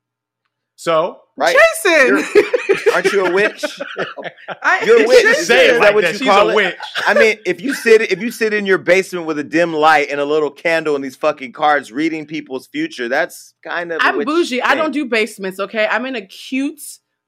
[0.76, 1.56] so right?
[1.84, 2.24] Jason,
[2.94, 3.64] Aren't you a witch?
[4.64, 5.22] I, You're a witch.
[5.22, 5.46] Jason.
[5.46, 6.14] say it Is like that what that.
[6.14, 6.56] you She's call a it?
[6.56, 6.76] witch.
[7.06, 10.08] I mean, if you sit if you sit in your basement with a dim light
[10.10, 14.18] and a little candle and these fucking cards reading people's future, that's kind of I'm
[14.18, 14.62] witch bougie.
[14.64, 15.60] I don't do basements.
[15.60, 16.82] Okay, I'm in a cute,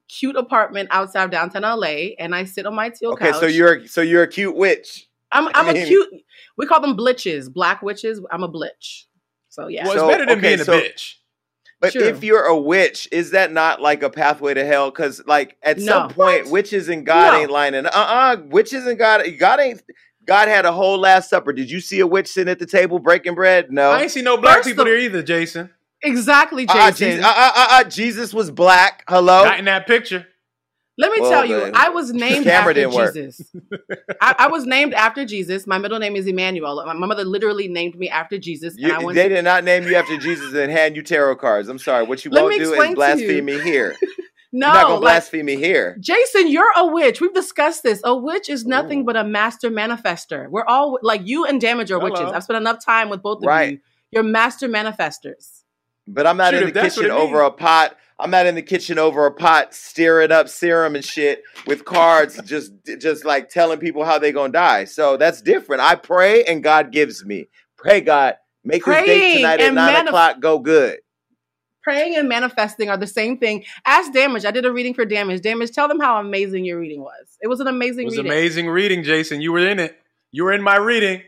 [0.10, 3.39] cute apartment outside of downtown LA, and I sit on my teal Okay, couch.
[3.39, 5.08] so you're so you're a cute witch.
[5.32, 6.10] I'm I'm I a mean- cute.
[6.58, 8.19] We call them blitches, black witches.
[8.32, 9.06] I'm a blitch.
[9.50, 9.86] So yeah.
[9.88, 11.13] Well, So, it's better than okay, being a bitch.
[11.82, 12.04] But True.
[12.04, 14.89] if you're a witch, is that not like a pathway to hell?
[14.91, 16.52] Because like at some point, What?
[16.52, 17.39] witches and God No.
[17.39, 17.86] ain't lining.
[17.86, 19.24] Uh uh witches and God.
[19.39, 19.82] God ain't.
[20.26, 21.54] God had a whole Last Supper.
[21.54, 23.72] Did you see a witch sitting at the table breaking bread?
[23.72, 23.89] No.
[23.91, 25.69] I ain't see no black First people of- there either, Jason.
[26.02, 26.82] Exactly, Jason.
[26.82, 29.04] Uh, Jesus, uh, uh, uh, Jesus was black.
[29.08, 29.46] Hello.
[29.46, 30.26] Not in that picture.
[30.98, 32.74] Let me Well, tell you, then, I was named after.
[32.90, 33.42] Jesus.
[34.20, 35.66] I, I was named after Jesus.
[35.66, 36.84] My middle name is Emmanuel.
[36.86, 39.64] My, my mother literally named me after Jesus, and I You, they to- did not
[39.64, 41.70] name you after Jesus and hand you tarot cards.
[41.70, 42.04] I'm sorry.
[42.04, 43.96] What you Let won't do is blaspheme me here.
[44.52, 45.96] no, You're not gonna like, blaspheme me here.
[46.02, 47.22] Jason, you're a witch.
[47.22, 48.02] We've discussed this.
[48.04, 49.06] A witch is nothing Ooh.
[49.06, 50.50] but a master manifester.
[50.50, 52.30] We're all like you and Damage are witches.
[52.30, 53.72] I've spent enough time with both of Right.
[53.72, 53.80] you.
[54.12, 55.59] You're master manifestors.
[56.12, 57.48] But I'm not Shoot, in the kitchen over means.
[57.48, 57.95] a pot.
[58.17, 62.39] I'm not in the kitchen over a pot stirring up serum and shit with cards,
[62.45, 64.86] just just like telling people how they're gonna die.
[64.86, 65.82] So that's different.
[65.82, 67.48] I pray and God gives me.
[67.78, 71.00] Pray God, make this date tonight at nine manif- o'clock go good.
[71.82, 73.63] Praying and manifesting are the same thing.
[73.86, 74.43] Ask Damage.
[74.43, 75.41] I did a reading for Damage.
[75.41, 77.38] Damage, tell them how amazing your reading was.
[77.41, 78.32] It was an It amazing was reading.
[78.32, 79.39] amazing reading, Jason.
[79.39, 79.98] You were in it.
[80.32, 81.22] You were in my reading.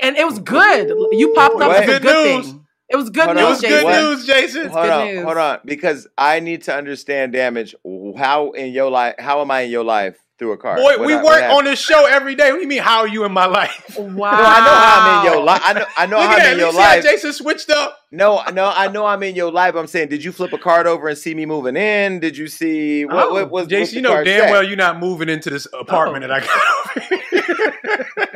[0.00, 0.88] And it was good.
[1.12, 1.80] You popped up Wait.
[1.82, 2.46] as Good good news.
[2.46, 2.63] thing.
[2.88, 3.50] It was good Hold It news, on.
[3.50, 3.76] was Jason.
[3.78, 4.00] good What?
[4.02, 4.68] news, Jason.
[4.68, 5.24] Hold good on, news.
[5.24, 7.74] hold on, because I need to understand damage.
[8.16, 9.14] How in your life?
[9.18, 10.18] How am I in your life?
[10.36, 10.78] through a card.
[10.78, 12.50] Boy, What we I- work on this show every day.
[12.50, 12.82] What do you mean?
[12.82, 13.96] How are you in my life?
[13.96, 14.32] Wow.
[14.32, 15.62] No, I know how I'm in your life.
[15.64, 16.52] I know, I know Look how at I'm that.
[16.54, 17.04] in You your see how life.
[17.04, 17.98] Jason switched up.
[18.10, 19.76] No, no, I know I'm in your life.
[19.76, 22.18] I'm saying, did you flip a card over and see me moving in?
[22.18, 23.14] Did you see what?
[23.28, 26.28] Oh, what was Jason, you know damn well you're not moving into this apartment Oh.
[26.28, 27.64] that I got.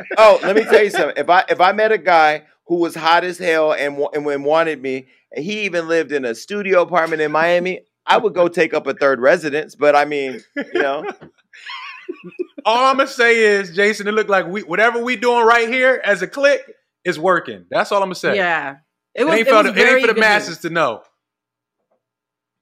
[0.17, 1.13] Oh, let me tell you something.
[1.17, 4.43] If I if I met a guy who was hot as hell and and when
[4.43, 8.47] wanted me, and he even lived in a studio apartment in Miami, I would go
[8.47, 9.75] take up a third residence.
[9.75, 11.05] But I mean, you know,
[12.65, 16.01] All I'm gonna say is, Jason, it looked like we whatever we doing right here
[16.03, 16.61] as a clique
[17.03, 17.65] is working.
[17.69, 18.35] That's all I'm gonna say.
[18.35, 18.77] Yeah.
[19.15, 20.57] It It, was, ain't it for was the, it ain't for the masses news.
[20.59, 21.01] to know.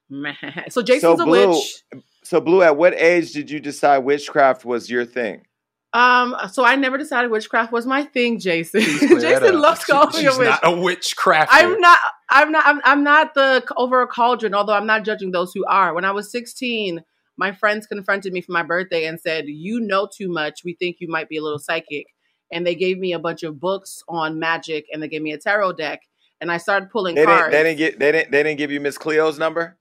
[0.10, 0.36] Man.
[0.70, 1.84] So Jason's a Blue- witch.
[2.24, 5.47] so Blue, at what age did you decide witchcraft was your thing?
[5.94, 8.82] Um, so I never decided witchcraft was my thing, Jason.
[8.82, 10.48] Please clear that Jason loves She- calling me a witch.
[10.50, 11.50] not a witchcraft.
[11.54, 11.98] I'm not.
[12.30, 12.64] I'm not.
[12.68, 14.54] I'm, I'm not the over a cauldron.
[14.54, 15.94] Although I'm not judging those who are.
[15.94, 17.04] When I was 16,
[17.38, 20.64] my friends confronted me for my birthday and said, "You know too much.
[20.66, 22.08] We think you might be a little psychic."
[22.52, 25.38] And they gave me a bunch of books on magic, and they gave me a
[25.38, 26.02] tarot deck,
[26.40, 27.38] and I started pulling They didn't.
[27.40, 27.52] cards.
[27.54, 28.00] They didn't get.
[28.00, 28.32] They didn't.
[28.32, 29.78] They didn't give you Miss Cleo's number.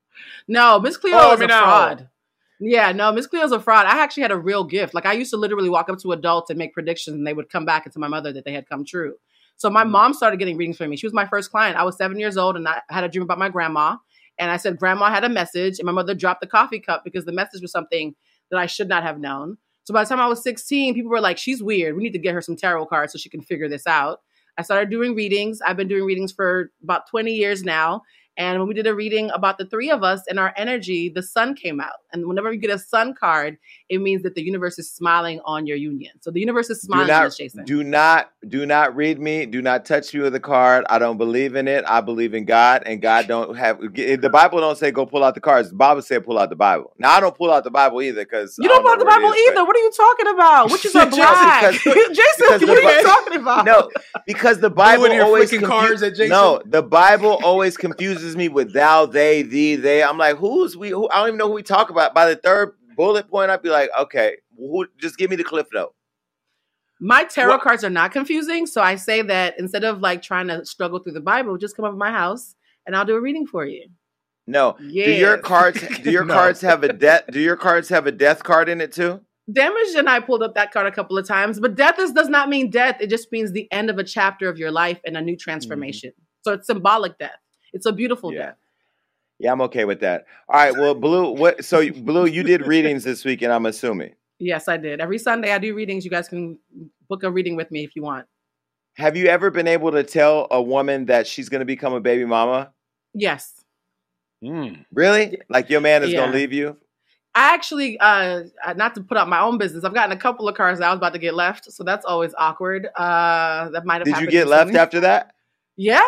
[0.48, 2.08] No, Miss Cleo Oh, is a fraud.
[2.58, 3.86] Yeah, no, Miss Cleo's a fraud.
[3.86, 4.94] I actually had a real gift.
[4.94, 7.50] Like I used to literally walk up to adults and make predictions, and they would
[7.50, 9.16] come back and tell my mother that they had come true.
[9.56, 9.90] So my Mhm.
[9.90, 10.96] mom started getting readings for me.
[10.96, 11.76] She was my first client.
[11.76, 13.96] I was seven years old, and I had a dream about my grandma.
[14.38, 17.24] And I said, Grandma had a message, and my mother dropped the coffee cup because
[17.24, 18.14] the message was something
[18.50, 19.56] that I should not have known.
[19.84, 21.96] So by the time I was 16, people were like, She's weird.
[21.96, 24.20] We need to get her some tarot cards so she can figure this out.
[24.58, 25.60] I started doing readings.
[25.62, 28.02] I've been doing readings for about 20 years now.
[28.36, 31.22] And when we did a reading about the three of us and our energy, the
[31.22, 32.00] sun came out.
[32.12, 33.56] And whenever you get a sun card,
[33.88, 36.12] it means that the universe is smiling on your union.
[36.20, 37.64] So the universe is Do smiling on us, Jason.
[37.64, 38.30] Do not.
[38.48, 39.46] Do not read me.
[39.46, 40.84] Do not touch me with a card.
[40.88, 41.84] I don't believe in it.
[41.86, 43.78] I believe in God, and God don't have.
[43.80, 45.70] The Bible don't say go pull out the cards.
[45.70, 46.92] The Bible said pull out the Bible.
[46.98, 49.64] Now I don't pull out the Bible either because you don't want the Bible either.
[49.64, 50.70] What are you talking about?
[50.70, 51.72] Witches are Jason, black.
[51.72, 53.64] because- Jason, because what the are Bi- you talking about?
[53.64, 53.90] No,
[54.26, 56.28] because the Bible you're always confu- cards at Jason?
[56.30, 60.02] No, the Bible always confuses me with thou, they, thee, they.
[60.02, 60.90] I'm like, who's we?
[60.90, 62.14] Who, I don't even know who we talk about.
[62.14, 64.86] By the third bullet point, I'd be like, okay, who?
[65.00, 65.94] Just give me the cliff note.
[67.00, 68.66] My tarot Well- cards are not confusing.
[68.66, 71.84] So I say that instead of like trying to struggle through the Bible, just come
[71.84, 72.54] over to my house
[72.86, 73.88] and I'll do a reading for you.
[74.46, 75.06] No, Yeah.
[75.06, 75.80] do your cards?
[76.02, 76.32] Do your No.
[76.34, 77.24] cards have a death?
[77.30, 79.20] Do your cards have a death card in it too?
[79.52, 82.28] Damage and I pulled up that card a couple of times, but death is, does
[82.28, 82.96] not mean death.
[83.00, 86.10] It just means the end of a chapter of your life and a new transformation.
[86.10, 86.22] Mm-hmm.
[86.42, 87.38] So it's symbolic death.
[87.72, 88.38] It's a beautiful Yeah.
[88.46, 88.56] death.
[89.38, 90.26] Yeah, I'm okay with that.
[90.48, 91.64] All right, well, Blue, what?
[91.64, 93.52] So, Blue, you did readings this weekend.
[93.52, 94.14] I'm assuming.
[94.38, 95.00] Yes, I did.
[95.00, 96.04] Every Sunday I do readings.
[96.04, 96.58] You guys can
[97.08, 98.26] book a reading with me if you want.
[98.96, 102.00] Have you ever been able to tell a woman that she's going to become a
[102.00, 102.72] baby mama?
[103.12, 103.52] Yes.
[104.42, 104.84] Mm.
[104.92, 105.38] Really?
[105.48, 106.18] Like your man is Yeah.
[106.20, 106.76] going to leave you?
[107.34, 108.44] I actually, uh,
[108.76, 110.90] not to put out my own business, I've gotten a couple of cards that I
[110.90, 112.88] was about to get left, so that's always awkward.
[112.96, 114.04] Uh, that might have.
[114.06, 115.34] Did you get left after that?
[115.76, 116.00] Yeah,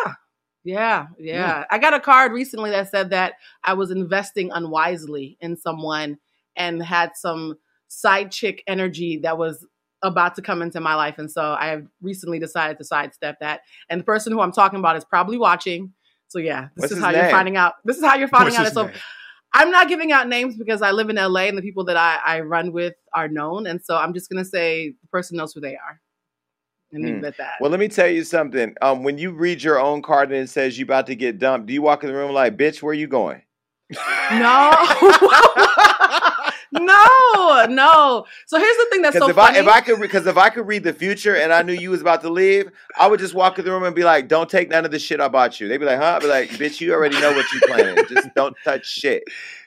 [0.63, 1.65] yeah, yeah.
[1.69, 6.17] I got a card recently that said that I was investing unwisely in someone
[6.55, 7.55] and had some
[7.87, 9.65] side chick energy that was
[10.01, 13.61] about to come into my life, and so I have recently decided to sidestep that.
[13.89, 15.93] And the person who I'm talking about is probably watching.
[16.27, 17.75] So yeah, this What's is how you're finding out.
[17.85, 18.73] This is how you're finding What's out.
[18.73, 18.95] So name?
[19.53, 22.19] I'm not giving out names because I live in LA and the people that I,
[22.23, 23.65] I run with are known.
[23.65, 25.99] And so I'm just going to say the person knows who they are
[26.91, 27.55] and leave it at that.
[27.59, 28.75] Well, let me tell you something.
[28.81, 31.67] Um, when you read your own card and it says you about to get dumped,
[31.67, 33.41] do you walk in the room like, bitch, where you going?
[34.31, 34.71] no.
[36.71, 38.25] no, no.
[38.45, 39.57] So here's the thing that's so if funny.
[39.57, 41.89] I if I could because if I could read the future and I knew you
[41.89, 44.49] was about to leave, I would just walk in the room and be like, "Don't
[44.49, 46.49] take none of the shit I bought you." They'd be like, "Huh?" I'd be like,
[46.51, 48.03] "Bitch, you already know what you're planning.
[48.07, 49.23] Just don't touch shit."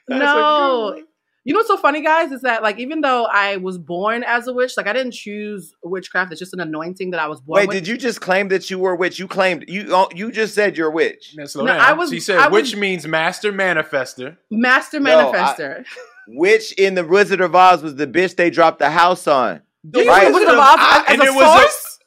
[0.07, 1.03] That's no.
[1.45, 1.49] Good one.
[1.49, 4.47] You know what's so funny, guys, is that like even though I was born as
[4.47, 6.31] a witch, like I didn't choose witchcraft.
[6.31, 7.75] It's just an anointing that I was born Wait, with.
[7.77, 9.19] did you just claim that you were a witch?
[9.19, 11.33] You claimed you oh, you just said you're a witch.
[11.35, 11.81] Now, slow No, down.
[11.81, 14.37] I was- she said, I was- means master manifester.
[14.51, 15.85] Master No, I- manifester.
[16.27, 19.61] Witch in the Wizard of Oz was the bitch they dropped the house on.
[19.83, 20.33] The Right.
[20.33, 21.99] Wizard of Oz I- as a there was a- source?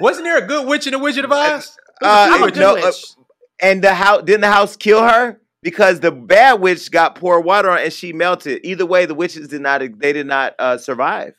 [0.00, 1.76] Wasn't there a good witch in the Wizard of Oz?
[2.02, 2.84] Uh, I'm a good no, witch.
[2.84, 3.22] uh,
[3.60, 7.70] and the house didn't the house kill her because the bad witch got poured water
[7.70, 8.60] on and she melted.
[8.64, 11.34] Either way, the witches did not they did not uh, survive.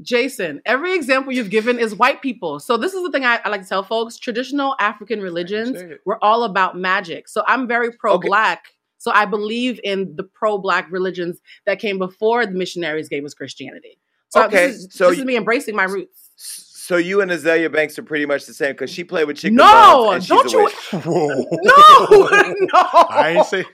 [0.00, 2.60] Jason, every example you've given is white people.
[2.60, 4.16] So this is the thing I, I like to tell folks.
[4.16, 6.00] Traditional African religions say it.
[6.04, 7.28] were all about magic.
[7.28, 8.66] So I'm very pro-black.
[8.98, 13.98] So I believe in the pro-black religions that came before the missionaries gave us Christianity.
[14.28, 16.27] So Okay, this is, so this you- is me embracing my roots.
[16.88, 19.56] So you and Azealia Banks are pretty much the same because she played with chicken
[19.56, 20.74] No, bones and she's don't a you- witch.
[21.04, 21.28] Whoa.
[21.52, 23.06] No, no.
[23.10, 23.66] I ain't say.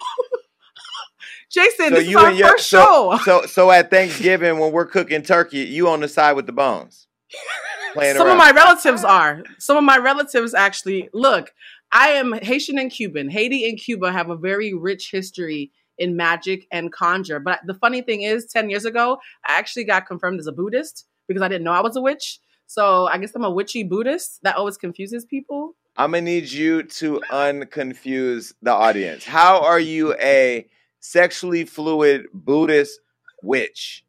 [1.48, 3.18] Jason, so this is our your, first so, show.
[3.24, 7.06] So, so at Thanksgiving when we're cooking turkey, you on the side with the bones.
[7.92, 8.32] Playing Some around.
[8.32, 9.44] of my relatives are.
[9.60, 11.52] Some of my relatives actually look.
[11.92, 13.30] I am Haitian and Cuban.
[13.30, 17.38] Haiti and Cuba have a very rich history in magic and conjure.
[17.38, 21.06] But the funny thing is, 10 years ago, I actually got confirmed as a Buddhist
[21.28, 22.40] because I didn't know I was a witch.
[22.66, 24.42] So I guess I'm a witchy Buddhist.
[24.42, 25.74] That always confuses people.
[25.96, 29.24] I'm gonna need you to unconfuse the audience.
[29.24, 30.66] How are you a
[31.00, 33.00] sexually fluid Buddhist
[33.42, 34.04] witch?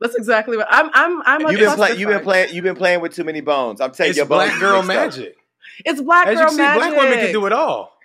[0.00, 0.90] That's exactly what I'm.
[0.92, 1.22] I'm.
[1.24, 1.40] I'm.
[1.50, 1.98] you've been playing.
[1.98, 2.54] You've been playing.
[2.54, 3.80] You've been playing with too many bones.
[3.80, 5.36] I'm telling it's you, black girl magic.
[5.84, 6.80] It's black As girl see, magic.
[6.80, 7.96] Black women can do it all.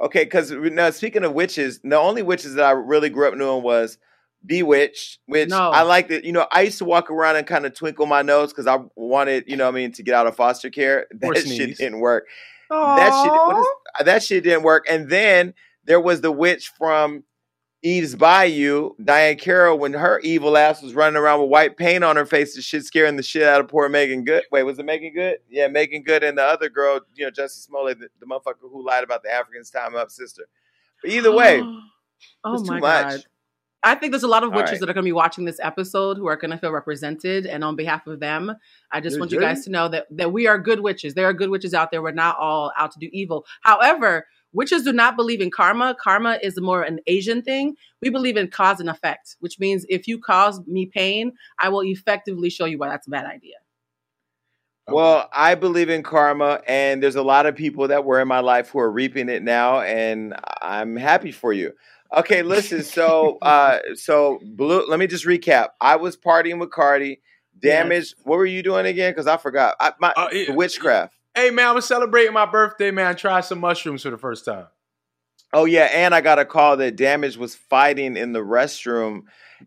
[0.00, 3.62] okay, because now speaking of witches, the only witches that I really grew up knowing
[3.62, 3.98] was
[4.46, 5.70] Bewitched, which no.
[5.70, 6.24] I like that.
[6.24, 8.78] You know, I used to walk around and kind of twinkle my nose because I
[8.94, 11.06] wanted, you know, I mean, to get out of foster care.
[11.14, 12.26] That shit didn't work.
[12.70, 12.96] Aww.
[12.96, 13.66] That shit, is,
[14.00, 14.84] uh, that shit didn't work.
[14.88, 15.54] And then
[15.84, 17.24] there was the witch from
[17.84, 22.16] Eve's Bayou, Diahann Carroll, when her evil ass was running around with white paint on
[22.16, 24.44] her face, the shit scaring the shit out of poor Meagan Good.
[24.50, 25.38] Wait, was it Meagan Good?
[25.50, 28.84] Yeah, Meagan Good and the other girl, you know, Jussie Smollett, the, the motherfucker who
[28.84, 30.44] lied about the Africans time up sister.
[31.02, 31.60] But either way,
[32.44, 33.24] oh my god.
[33.84, 34.80] I think there's a lot of witches right.
[34.80, 37.46] that are going to be watching this episode who are going to feel represented.
[37.46, 38.56] And on behalf of them,
[38.90, 41.14] I just want you guys to know that that we are good witches.
[41.14, 42.02] There are good witches out there.
[42.02, 43.44] We're not all out to do evil.
[43.60, 45.94] However, witches do not believe in karma.
[46.00, 47.76] Karma is more an Asian thing.
[48.00, 51.84] We believe in cause and effect, which means if you cause me pain, I will
[51.84, 53.56] effectively show you why that's a bad idea.
[54.86, 58.40] Well, I believe in karma, and there's a lot of people that were in my
[58.40, 61.72] life who are reaping it now, and I'm happy for you.
[62.18, 62.82] Okay, listen.
[62.82, 64.86] So, uh, so blue.
[64.88, 65.68] Let me just recap.
[65.80, 67.20] I was partying with Cardi.
[67.58, 68.14] Damage.
[68.16, 68.24] Yes.
[68.24, 69.12] What were you doing again?
[69.12, 69.76] Because I forgot.
[69.80, 71.14] I, my uh, witchcraft.
[71.34, 72.90] Hey man, I was celebrating my birthday.
[72.90, 74.66] Man, I tried some mushrooms for the first time.
[75.52, 79.22] Oh yeah, and I got a call that Damage was fighting in the restroom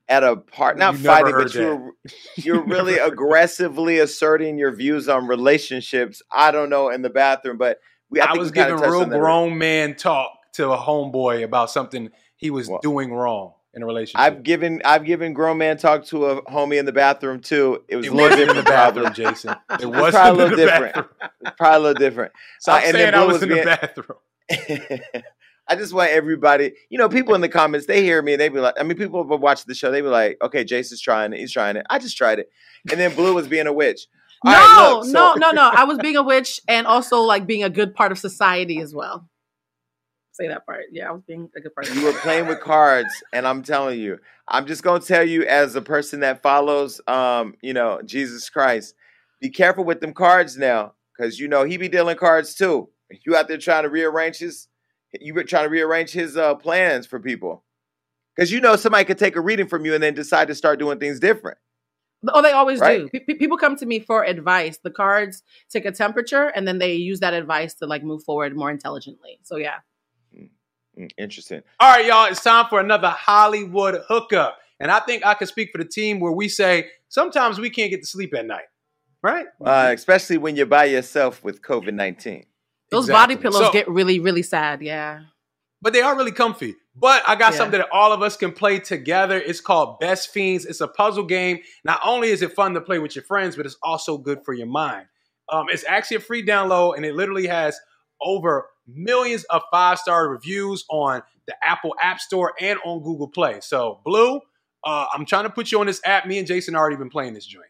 [0.07, 0.77] at a part.
[0.77, 1.91] Not fighting, but you're
[2.35, 6.21] you're really aggressively asserting your views on relationships.
[6.31, 7.79] I don't know in the bathroom, but
[8.09, 8.19] we.
[8.19, 12.69] I, I was giving real grown man talk to a homeboy about something he was
[12.69, 14.19] well, doing wrong in a relationship.
[14.19, 17.83] I've given I've given grown man talk to a homie in the bathroom too.
[17.87, 19.55] It was it a little different in the bathroom, Jason.
[19.79, 21.07] It was probably a little different.
[21.57, 22.31] probably a little different.
[22.59, 25.23] So uh, saying I was, was in being, the bathroom.
[25.69, 28.47] I just want everybody, you know, people in the comments, they hear me and they
[28.47, 31.33] be like, I mean, people will watch the show, they be like, okay, Jason's trying
[31.33, 31.85] it, he's trying it.
[31.89, 32.49] I just tried it.
[32.89, 34.07] And then Blue was being a witch.
[34.45, 35.69] All no, right, look, so- no, no, no.
[35.73, 38.95] I was being a witch and also like being a good part of society as
[38.95, 39.27] well
[40.37, 40.85] say that part.
[40.91, 41.97] Yeah, I was being a good person.
[41.97, 45.75] You were playing with cards, and I'm telling you, I'm just gonna tell you as
[45.75, 48.93] a person that follows, um, you know, Jesus Christ,
[49.41, 52.89] be careful with them cards now, because you know he be dealing cards too.
[53.25, 54.67] You out there trying to rearrange his,
[55.19, 57.63] you were trying to rearrange his uh, plans for people,
[58.35, 60.79] because you know somebody could take a reading from you and then decide to start
[60.79, 61.57] doing things different.
[62.29, 63.11] Oh, they always right?
[63.11, 63.19] do.
[63.19, 64.79] P- people come to me for advice.
[64.83, 68.55] The cards take a temperature, and then they use that advice to like move forward
[68.55, 69.39] more intelligently.
[69.43, 69.79] So yeah.
[70.97, 71.61] Mm, interesting.
[71.79, 72.25] All right, y'all.
[72.25, 74.57] It's time for another Hollywood hookup.
[74.79, 77.89] And I think I can speak for the team where we say sometimes we can't
[77.89, 78.65] get to sleep at night,
[79.21, 79.47] right?
[79.63, 82.45] Uh, especially when you're by yourself with COVID 19.
[82.89, 83.35] Those exactly.
[83.35, 84.81] body pillows so, get really, really sad.
[84.81, 85.21] Yeah.
[85.81, 86.75] But they are really comfy.
[86.95, 87.57] But I got yeah.
[87.57, 89.37] something that all of us can play together.
[89.37, 90.65] It's called Best Fiends.
[90.65, 91.59] It's a puzzle game.
[91.83, 94.53] Not only is it fun to play with your friends, but it's also good for
[94.53, 95.05] your mind.
[95.49, 97.79] Um, it's actually a free download, and it literally has
[98.21, 103.59] over millions of five star reviews on the Apple App Store and on Google Play.
[103.61, 104.41] So, Blue,
[104.83, 106.25] uh, I'm trying to put you on this app.
[106.25, 107.65] Me and Jason already been playing this joint.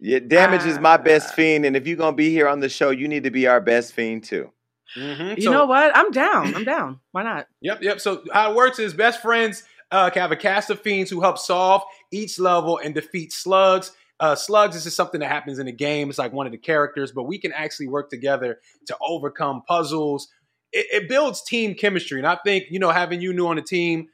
[0.00, 2.90] Yeah, damage is my best fiend, and if you're gonna be here on the show,
[2.90, 4.52] you need to be our best fiend too.
[4.96, 5.38] Mm-hmm.
[5.38, 5.94] You so, know what?
[5.96, 6.54] I'm down.
[6.54, 7.00] I'm down.
[7.12, 7.48] Why not?
[7.60, 8.00] Yep, yep.
[8.00, 11.20] So how it works is Best Fiends uh, can have a cast of fiends who
[11.20, 13.92] help solve each level and defeat slugs.
[14.20, 16.08] Uh, slugs is just something that happens in the game.
[16.08, 20.28] It's like one of the characters, but we can actually work together to overcome puzzles,
[20.72, 22.18] it, it builds team chemistry.
[22.18, 24.08] And I think, you know, having you new on the team,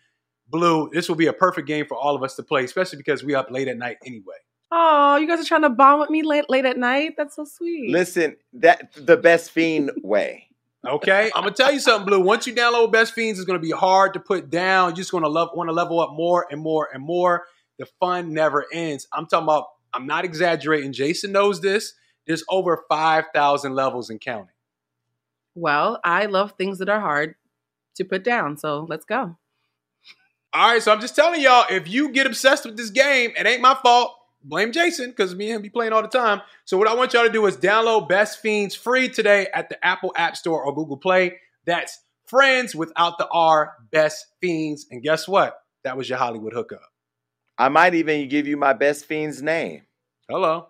[0.49, 3.25] Blue, this will be a perfect game for all of us to play, especially because
[3.25, 4.37] we up late at night anyway.
[4.71, 7.15] Oh, you guys are trying to bond with me late late at night?
[7.17, 7.91] That's so sweet.
[7.91, 10.49] Listen, that the best fiend way.
[10.87, 12.21] Okay, I'm gonna tell you something, Blue.
[12.21, 14.91] Once you download Best Fiends, it's gonna be hard to put down.
[14.91, 17.45] You're just gonna love, want to level up more and more and more.
[17.79, 19.07] The fun never ends.
[19.13, 19.67] I'm talking about.
[19.95, 20.93] I'm not exaggerating.
[20.93, 21.95] Jason knows this.
[22.27, 24.49] There's over five thousand levels and counting.
[25.55, 27.35] Well, I love things that are hard
[27.97, 28.59] to put down.
[28.59, 29.37] So let's go.
[30.53, 30.83] All right.
[30.83, 33.75] So I'm just telling y'all if you get obsessed with this game, it ain't my
[33.75, 34.17] fault.
[34.43, 36.43] Blame Jason because me and him be playing all the time.
[36.65, 39.83] So what I want y'all to do is download Best Fiends free today at the
[39.85, 41.39] Apple App Store or Google Play.
[41.65, 44.87] That's friends without the R, Best Fiends.
[44.91, 45.65] And guess what?
[45.85, 46.83] that was your Hollywood hookup.
[47.59, 49.83] I might even give you my best fiend's name.
[50.29, 50.69] Hello.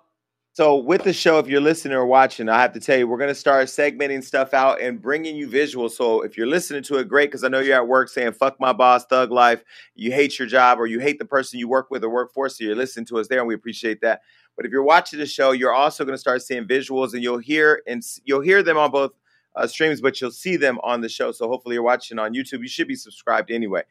[0.53, 3.19] So with the show, if you're listening or watching, I have to tell you, we're
[3.19, 5.93] going to start segmenting stuff out and bringing you visuals.
[5.93, 8.61] So if you're listening to it, great, because I know you're at work saying "fuck
[8.61, 9.65] my boss, thug life,"
[9.97, 12.49] you hate your job or you hate the person you work with or work for.
[12.49, 14.21] So you're listening to us there, and we appreciate that.
[14.57, 17.39] But if you're watching the show, you're also going to start seeing visuals, and you'll
[17.39, 19.11] hear and you'll hear them on both
[19.57, 21.33] uh, streams, but you'll see them on the show.
[21.33, 22.61] So hopefully, you're watching on YouTube.
[22.61, 23.83] You should be subscribed anyway.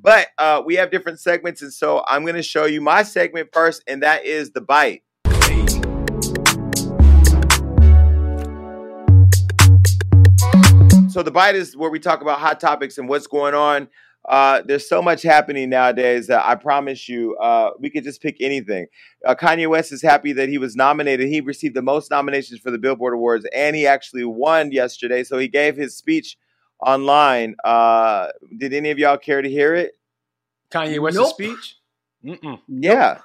[0.00, 3.48] But uh, we have different segments, and so I'm going to show you my segment
[3.52, 5.02] first, and that is the bite.
[11.10, 13.88] So the bite is where we talk about hot topics and what's going on.
[14.28, 18.36] Uh, there's so much happening nowadays that I promise you, uh, we could just pick
[18.40, 18.86] anything.
[19.26, 21.28] Uh, Kanye West is happy that he was nominated.
[21.28, 25.24] He received the most nominations for the Billboard Awards, and he actually won yesterday.
[25.24, 26.36] So he gave his speech
[26.80, 27.56] online.
[27.64, 29.92] Uh, did any of y'all care to hear it?
[30.70, 31.30] Kanye West's Nope.
[31.30, 31.76] speech?
[32.24, 32.60] Mm-mm.
[32.68, 33.18] Yeah.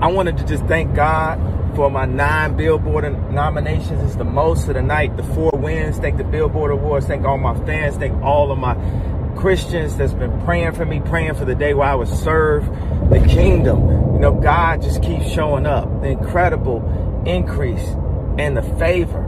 [0.00, 1.38] I wanted to just thank God
[1.76, 4.02] for my nine Billboard nominations.
[4.04, 5.98] It's the most of the night, the four wins.
[5.98, 7.06] Thank the Billboard Awards.
[7.06, 7.96] Thank all my fans.
[7.96, 8.74] Thank all of my
[9.36, 12.64] Christians that's been praying for me, praying for the day where I would serve
[13.10, 14.14] the kingdom.
[14.14, 16.00] You know, God just keeps showing up.
[16.02, 17.84] The incredible increase
[18.38, 19.22] and the favor.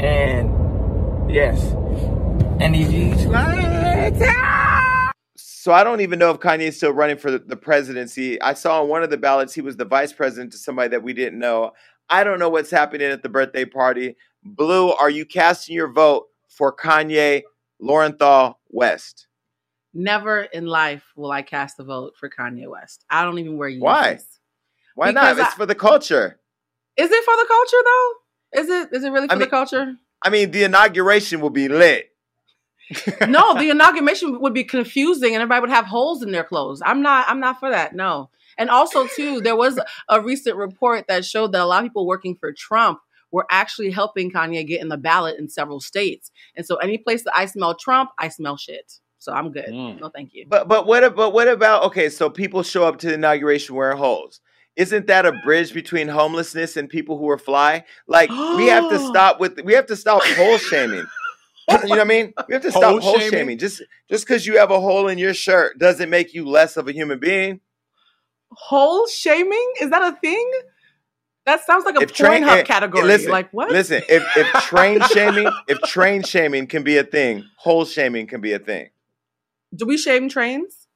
[0.00, 1.60] And yes.
[2.60, 4.14] And he's like,
[5.36, 8.40] So I don't even know if Kanye is still running for the- the presidency.
[8.40, 11.02] I saw on one of the ballots he was the vice president to somebody that
[11.02, 11.72] we didn't know.
[12.08, 14.16] I don't know what's happening at the birthday party.
[14.44, 17.42] Blue, are you casting your vote for Kanye
[17.80, 19.26] Lorenthal West?
[19.92, 23.04] Never in life will I cast a vote for Kanye West.
[23.10, 23.80] I don't even wear Yeezys.
[23.80, 24.18] Why?
[24.94, 25.46] Why Because not?
[25.46, 26.38] It's I- for the culture.
[26.96, 28.12] Is it for the culture though?
[28.60, 28.96] Is it?
[28.96, 29.96] Is it really for I the culture?
[30.22, 32.08] I mean, the inauguration will be lit.
[33.28, 36.82] no, the inauguration would be confusing, and everybody would have holes in their clothes.
[36.84, 37.26] I'm not.
[37.28, 37.94] I'm not for that.
[37.94, 38.30] No.
[38.58, 42.06] And also, too, there was a recent report that showed that a lot of people
[42.06, 43.00] working for Trump
[43.32, 46.30] were actually helping Kanye get in the ballot in several states.
[46.54, 49.00] And so, any place that I smell Trump, I smell shit.
[49.18, 49.66] So I'm good.
[49.66, 50.00] Mm.
[50.00, 50.46] No, thank you.
[50.48, 52.08] But but what but what about okay?
[52.08, 54.40] So people show up to the inauguration wearing holes.
[54.76, 57.84] Isn't that a bridge between homelessness and people who are fly?
[58.06, 61.06] Like we have to stop with we have to stop hole shaming.
[61.70, 62.32] you know what I mean?
[62.48, 63.30] We have to stop Hole hole shaming?
[63.30, 63.58] shaming.
[63.58, 66.88] Just just because you have a hole in your shirt doesn't make you less of
[66.88, 67.60] a human being.
[68.52, 70.50] Hole shaming is that a thing?
[71.44, 73.04] That sounds like a If train- Pornhub eh, category.
[73.04, 73.70] listen, like what?
[73.70, 78.40] Listen, if if train shaming, if train shaming can be a thing, hole shaming can
[78.40, 78.90] be a thing.
[79.74, 80.86] Do we shame trains?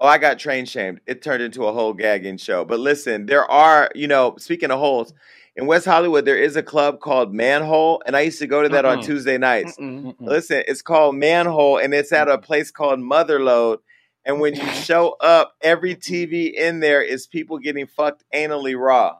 [0.00, 1.00] Oh, I got train shamed.
[1.06, 2.64] It turned into a whole gagging show.
[2.64, 5.14] But listen, there are, you know, speaking of holes,
[5.56, 8.68] in West Hollywood, there is a club called Manhole, and I used to go to
[8.70, 9.04] that on Mm-mm.
[9.04, 9.76] Tuesday nights.
[9.76, 10.16] Mm-mm.
[10.18, 13.78] Listen, it's called Manhole, and it's at a place called Motherload.
[14.24, 19.18] And when you show up, every TV in there is people getting fucked anally raw.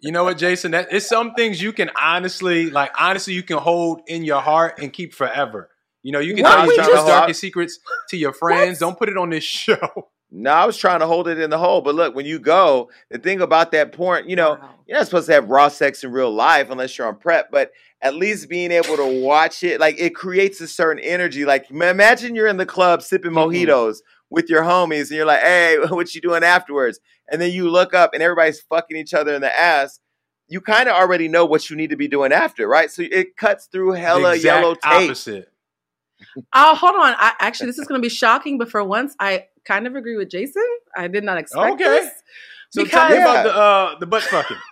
[0.00, 0.72] You know what, Jason?
[0.72, 4.78] That it's some things you can honestly, like, honestly, you can hold in your heart
[4.82, 5.70] and keep forever.
[6.02, 8.80] You know, you can tell your darkest secrets to your friends.
[8.80, 8.88] What?
[8.88, 10.10] Don't put it on this show.
[10.34, 12.90] No, I was trying to hold it in the hole, but look, when you go,
[13.10, 14.70] the thing about that porn, you know, Wow.
[14.86, 17.70] you're not supposed to have raw sex in real life unless you're on prep, but
[18.00, 21.44] at least being able to watch it, like it creates a certain energy.
[21.44, 23.52] Like imagine you're in the club sipping Mhm.
[23.52, 23.98] mojitos
[24.30, 26.98] with your homies, and you're like, "Hey, what you doing afterwards?"
[27.30, 30.00] And then you look up, and everybody's fucking each other in the ass.
[30.48, 32.90] You kind of already know what you need to be doing after, right?
[32.90, 35.10] So it cuts through hella yellow tape.
[35.10, 35.51] opposite.
[36.52, 37.14] Oh, hold on.
[37.18, 40.16] I actually this is going to be shocking, but for once, I kind of agree
[40.16, 40.66] with Jason.
[40.96, 41.84] I did not expect Okay.
[41.84, 42.10] this.
[42.70, 44.56] So Because- tell me about the uh, the butt fucking.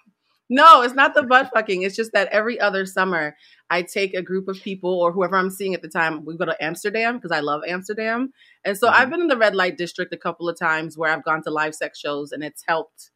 [0.53, 1.83] No, it's not the butt fucking.
[1.83, 3.37] It's just that every other summer,
[3.71, 6.25] I take a group of people or whoever I'm seeing at the time.
[6.25, 8.33] We go to Amsterdam because I love Amsterdam,
[8.65, 8.93] and so Mhm.
[8.95, 11.51] I've been in the red light district a couple of times where I've gone to
[11.51, 13.11] live sex shows, and it's helped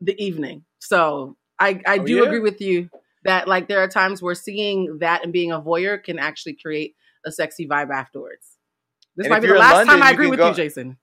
[0.00, 0.64] the evening.
[0.78, 2.22] So I I Oh, do yeah?
[2.26, 2.90] agree with you
[3.24, 6.94] that like there are times where seeing that and being a voyeur can actually create
[7.26, 8.58] a sexy vibe afterwards.
[9.16, 10.96] This And might be the last London, time I agree with go- you, Jason.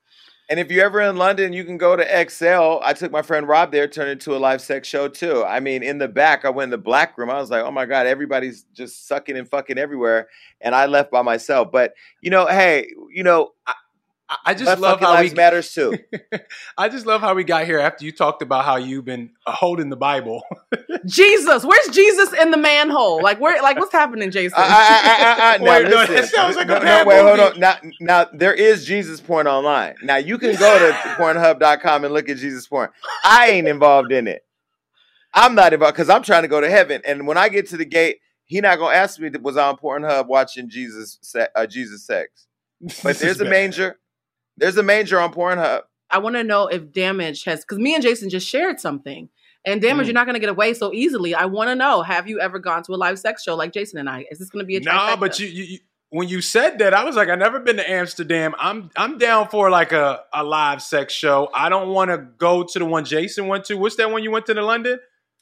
[0.51, 2.79] And if you're ever in London, you can go to XL.
[2.81, 5.43] I took my friend Rob there, turned it into a live sex show too.
[5.45, 7.29] I mean, in the back, I went in the black room.
[7.29, 10.27] I was like, oh my God, everybody's just sucking and fucking everywhere.
[10.59, 11.71] And I left by myself.
[11.71, 13.73] But, you know, hey, you know, I,
[14.45, 15.97] I just butt love how lives we matters too.
[16.77, 19.51] I just love how we got here after you talked about how you've been uh,
[19.53, 20.43] holding the Bible.
[21.05, 23.23] Jesus, where's Jesus in the manhole?
[23.23, 23.61] Like where?
[23.61, 24.59] Like what's happening, Jason?
[24.59, 27.39] I, I, I, I, I, Wait, no, that sounds like no, bad no, wait, hold
[27.39, 27.51] movie.
[27.53, 27.59] on.
[27.59, 29.95] Now, now, there is Jesus porn online.
[30.03, 32.89] Now, you can go to Pornhub.com and look at Jesus porn.
[33.23, 34.43] I ain't involved in it.
[35.33, 37.01] I'm not involved because I'm trying to go to heaven.
[37.05, 39.77] And when I get to the gate, he not gonna ask me was I on
[39.77, 42.47] Pornhub watching Jesus se- uh, Jesus sex.
[43.03, 43.51] But there's a bad.
[43.51, 43.99] manger,
[44.59, 45.81] There's a manger on Pornhub.
[46.11, 49.29] I want to know if Damage has because me and Jason just shared something.
[49.65, 50.07] And Damage, Mm.
[50.07, 51.35] you're not going to get away so easily.
[51.35, 53.99] I want to know: Have you ever gone to a live sex show like Jason
[53.99, 54.25] and I?
[54.31, 55.19] Is this going to be a Nah, trifecta?
[55.19, 55.77] but you, you, you
[56.11, 58.55] when you said that, I was like, I never been to Amsterdam.
[58.57, 61.49] I'm I'm down for like a, a live sex show.
[61.53, 63.75] I don't want to go to the one Jason went to.
[63.75, 64.99] What's that one you went to in London?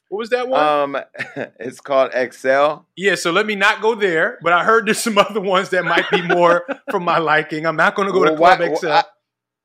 [0.08, 0.60] What was that one?
[0.96, 1.02] Um,
[1.60, 2.82] it's called XL.
[2.96, 4.38] yeah, so let me not go there.
[4.42, 7.66] But I heard there's some other ones that might be more from my liking.
[7.66, 8.88] I'm not going to go to Well, why- Club XL.
[8.88, 9.04] I-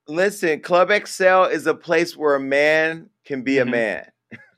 [0.07, 3.71] listen, Club XL is a place where a man can be a Mhm.
[3.71, 4.05] man.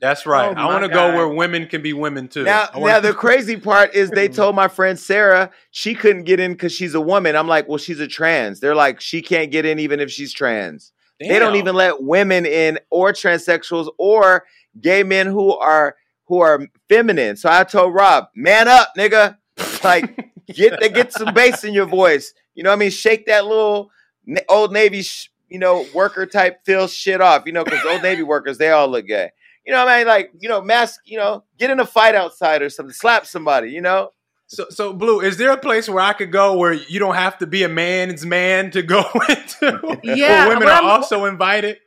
[0.00, 0.48] That's right.
[0.56, 2.44] Oh I want to go where women can be women too.
[2.44, 6.40] Now, wanna- now the crazy part is they told my friend Sarah she couldn't get
[6.40, 7.36] in because she's a woman.
[7.36, 8.60] I'm like, well, she's a trans.
[8.60, 10.92] They're like, she can't get in even if she's trans.
[11.20, 14.44] They don't even let women in, or transsexuals, or
[14.80, 15.96] gay men who are
[16.26, 17.36] who are feminine.
[17.36, 19.38] So I told Rob, man up, nigga.
[19.82, 22.34] Like, get get some bass in your voice.
[22.54, 22.90] You know what I mean?
[22.90, 23.90] Shake that little
[24.48, 27.44] old Navy, sh- you know, worker type feel shit off.
[27.46, 29.30] You know, because old Navy workers they all look gay.
[29.64, 30.06] You know what I mean?
[30.06, 31.00] Like, you know, mask.
[31.04, 32.92] You know, get in a fight outside or something.
[32.92, 33.70] Slap somebody.
[33.70, 34.10] You know.
[34.48, 37.38] So, so Blue, is there a place where I could go where you don't have
[37.38, 39.98] to be a man's man to go into?
[40.04, 41.78] Yeah, where women are I'm- also invited.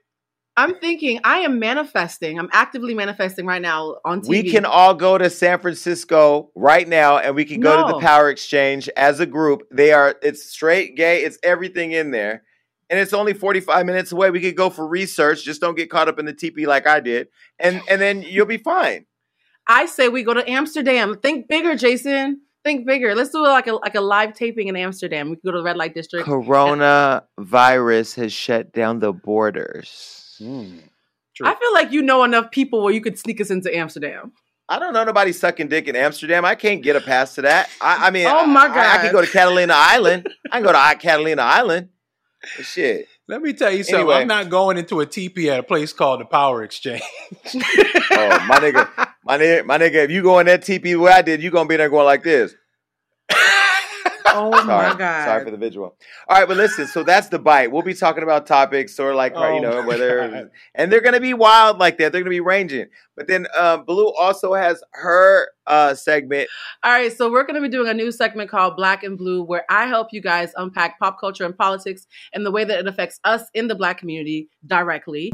[0.58, 2.38] I'm thinking I am manifesting.
[2.38, 4.28] I'm actively manifesting right now on TV.
[4.28, 8.00] We can all go to San Francisco right now and we can go to the
[8.02, 9.62] Power Exchange as a group.
[9.72, 12.44] They are it's straight gay, it's everything in there.
[12.90, 14.32] And it's only 45 minutes away.
[14.32, 15.46] We could go for research.
[15.46, 17.30] Just don't get caught up in the TP like I did.
[17.58, 19.06] And and then you'll be fine.
[19.66, 21.20] I say we go to Amsterdam.
[21.22, 22.42] Think bigger, Jason.
[22.70, 23.16] Think bigger.
[23.16, 25.32] Let's do like a like a live taping in Amsterdam.
[25.32, 26.28] We could go to the red light district.
[26.28, 30.36] Corona virus has shut down the borders.
[30.38, 30.78] Hmm.
[31.44, 34.34] I feel like you know enough people where you could sneak us into Amsterdam.
[34.70, 36.46] I don't know nobody sucking dick in Amsterdam.
[36.46, 37.72] I can't get a pass to that.
[37.82, 39.02] I, I mean, Oh my I, I, God.
[39.02, 40.30] can go to Catalina Island.
[40.52, 41.90] I can go to Catalina Island.
[42.56, 43.08] But shit.
[43.28, 44.02] Let me tell you something.
[44.02, 44.16] Anyway.
[44.16, 47.02] I'm not going into a TP at a place called the Power Exchange.
[48.12, 51.12] Oh, my nigga, my nigga, my nigga, if you go in that TP the way
[51.12, 52.54] I did, you gonna be there going like this.
[54.32, 55.26] Oh Sorry, my god!
[55.26, 55.98] sorry for the visual.
[56.28, 57.72] All right, but listen, so that's the bite.
[57.72, 60.50] We'll be talking about topics or like you Oh know whether God.
[60.76, 62.12] and they're gonna be wild like that.
[62.12, 62.86] They're gonna be ranging.
[63.18, 66.48] But then uh, Blue also has her uh, segment.
[66.84, 69.44] All right, so we're going to be doing a new segment called Black and Blue,
[69.44, 72.88] where I help you guys unpack pop culture and politics and the way that it
[72.88, 75.32] affects us in the Black community directly.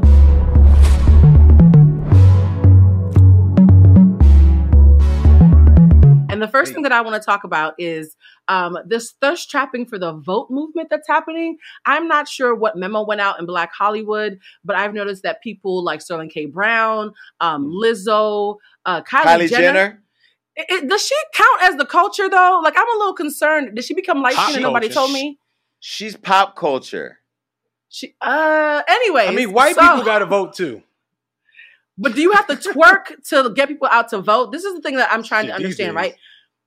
[6.36, 8.14] And the first thing that I want to talk about is
[8.48, 11.56] um, this thirst trapping for the vote movement that's happening.
[11.86, 15.82] I'm not sure what memo went out in Black Hollywood, but I've noticed that people
[15.82, 16.44] like Sterling K.
[16.44, 20.02] Brown, um, Lizzo, uh, Kylie, Kylie Jenner, Jenner.
[20.56, 22.60] it- it- does she count as the culture though?
[22.62, 23.74] Like I'm a little concerned.
[23.74, 25.38] Did she become light skinned and nobody told me?
[25.80, 27.20] She's pop culture.
[27.88, 29.26] She uh anyway.
[29.28, 30.82] I mean, white people got to vote too.
[31.98, 34.52] But do you have to twerk to get people out to vote?
[34.52, 36.14] This is the thing that I'm trying to understand, right?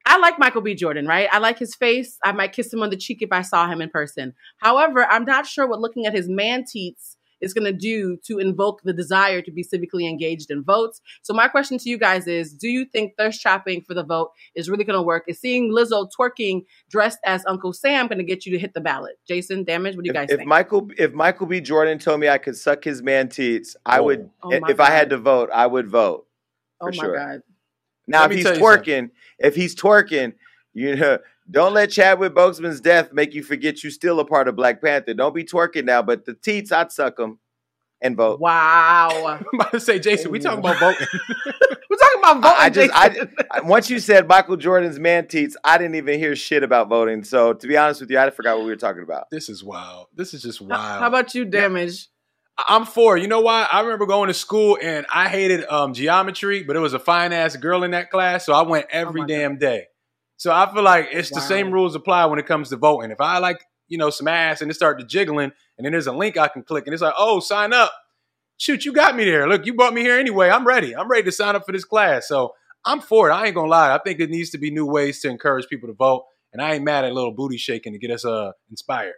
[0.06, 0.74] I like Michael B.
[0.74, 1.30] Jordan, right?
[1.32, 2.18] I like his face.
[2.24, 4.34] I might kiss him on the cheek if I saw him in person.
[4.58, 8.40] However, I'm not sure what looking at his man teats is going to do to
[8.40, 11.02] invoke the desire to be civically engaged in votes.
[11.22, 14.32] So my question to you guys is, do you think thirst trapping for the vote
[14.56, 15.24] is really going to work?
[15.28, 18.82] Is seeing Lizzo twerking dressed as Uncle Sam going to get you to hit the
[18.82, 19.18] ballot?
[19.28, 20.50] Jason, damage, what do you guys If, if think?
[20.50, 21.62] Michael if Michael B.
[21.62, 24.04] Jordan told me I could suck his man teats, I Oh.
[24.04, 24.30] would.
[24.44, 26.28] Oh if my I had to vote, I would vote.
[26.82, 27.16] oh my sure.
[27.16, 27.42] God.
[28.08, 30.34] Now, Let if he's twerking, if he's twerking,
[30.74, 31.20] you know,
[31.50, 35.14] don't let Chadwick Boseman's death make you forget you're still a part of Black Panther.
[35.14, 37.40] Don't be twerking now, but the teats, I'd suck them
[38.02, 38.40] and vote.
[38.40, 39.10] Wow.
[39.40, 41.08] I'm about to say, Jason, we talking about voting.
[41.90, 42.58] We're talking about voting.
[42.60, 43.36] I- I just- I- Jason.
[43.52, 47.24] I- Once you said Michael Jordan's man teats, I didn't even hear shit about voting.
[47.24, 49.26] So to be honest with you, I forgot what we were talking about.
[49.32, 50.08] this is wild.
[50.16, 51.02] This is just How- wild.
[51.02, 52.08] How about you, damage?
[52.68, 53.16] I'm for.
[53.18, 53.68] You know why?
[53.72, 57.32] I remember going to school and I hated um, geometry, but it was a fine
[57.32, 59.86] ass girl in that class, so I went every Oh my damn day.
[60.40, 63.12] So I feel like it's the same rules apply when it comes to voting.
[63.12, 66.08] If I like, you know, some ass and it started to jiggling, and then there's
[66.08, 67.92] a link I can click, and it's like, oh, sign up.
[68.58, 69.48] Shoot, you got me there.
[69.50, 70.50] Look, you brought me here anyway.
[70.50, 70.96] I'm ready.
[70.96, 72.28] I'm ready to sign up for this class.
[72.30, 72.54] So
[72.86, 73.34] I'm for it.
[73.34, 73.94] I ain't gonna lie.
[73.94, 76.24] I think it needs to be new ways to encourage people to vote,
[76.54, 79.16] and I ain't mad at a little booty shaking to get us uh inspired.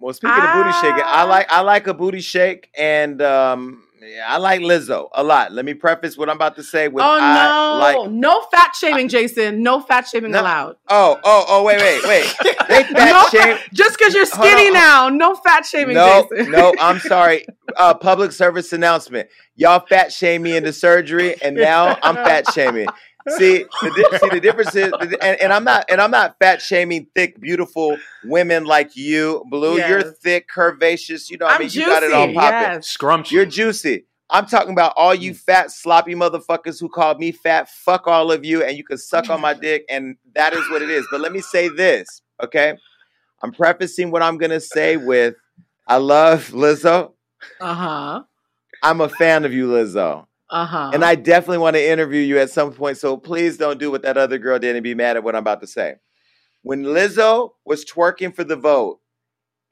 [0.00, 1.24] Well, speaking of booty shaking, I Ah.
[1.24, 5.52] like I like a booty shake, and um, yeah, I like Lizzo a lot.
[5.52, 7.78] Let me preface what I'm about to say with Oh I no!
[7.78, 8.10] like.
[8.12, 9.62] no fat shaming, Jason.
[9.62, 10.40] No fat shaming No.
[10.42, 10.76] allowed.
[10.88, 11.62] Oh, oh, oh!
[11.64, 12.36] Wait, wait, wait!
[12.68, 13.58] They No fat shame.
[13.72, 16.50] just because you're Hold on, skinny now, no fat shaming, No, Jason.
[16.52, 17.46] no, I'm sorry.
[17.76, 19.28] Uh, public service announcement.
[19.56, 22.88] Y'all fat shame me into surgery, and now I'm fat shaming.
[23.28, 26.60] See, the, di- see the difference is, and, and I'm not, and I'm not fat
[26.60, 29.78] shaming thick, beautiful women like you, Blue.
[29.78, 31.30] You're thick, curvaceous.
[31.30, 32.36] You know, what I I'm mean, you got it all popping.
[32.74, 32.86] yes.
[32.88, 33.32] Scrumptious.
[33.32, 34.04] You're juicy.
[34.28, 37.68] I'm talking about all you fat, sloppy motherfuckers who called me fat.
[37.70, 40.82] Fuck all of you, and you can suck on my dick, and that is what
[40.82, 41.06] it is.
[41.10, 42.74] But let me say this, okay?
[43.42, 45.34] I'm prefacing what I'm gonna say with,
[45.86, 47.12] I love Lizzo.
[47.60, 48.22] Uh huh.
[48.82, 50.26] I'm a fan of you, Lizzo.
[50.50, 50.90] Uh huh.
[50.92, 52.98] And I definitely want to interview you at some point.
[52.98, 55.40] So please don't do what that other girl did and be mad at what I'm
[55.40, 55.96] about to say.
[56.62, 59.00] When Lizzo was twerking for the vote,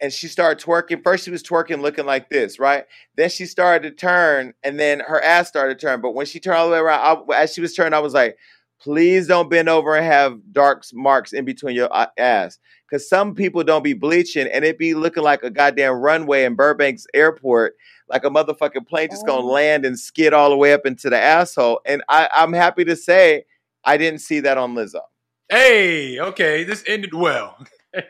[0.01, 2.87] and she started twerking, first she was twerking looking like this, right?
[3.16, 6.01] Then she started to turn, and then her ass started to turn.
[6.01, 8.12] But when she turned all the way around, I, as she was turning, I was
[8.12, 8.37] like,
[8.81, 12.59] please don't bend over and have dark marks in between your uh, ass.
[12.93, 16.55] Because some people don't be bleaching, and it be looking like a goddamn runway in
[16.55, 17.74] Burbank's airport
[18.11, 19.47] like a motherfucking plane just gonna Oh.
[19.51, 21.80] land and skid all the way up into the asshole.
[21.86, 23.47] And I, I'm happy to say
[23.82, 25.01] I didn't see that on Lizzo.
[25.49, 27.57] hey, okay, this ended well.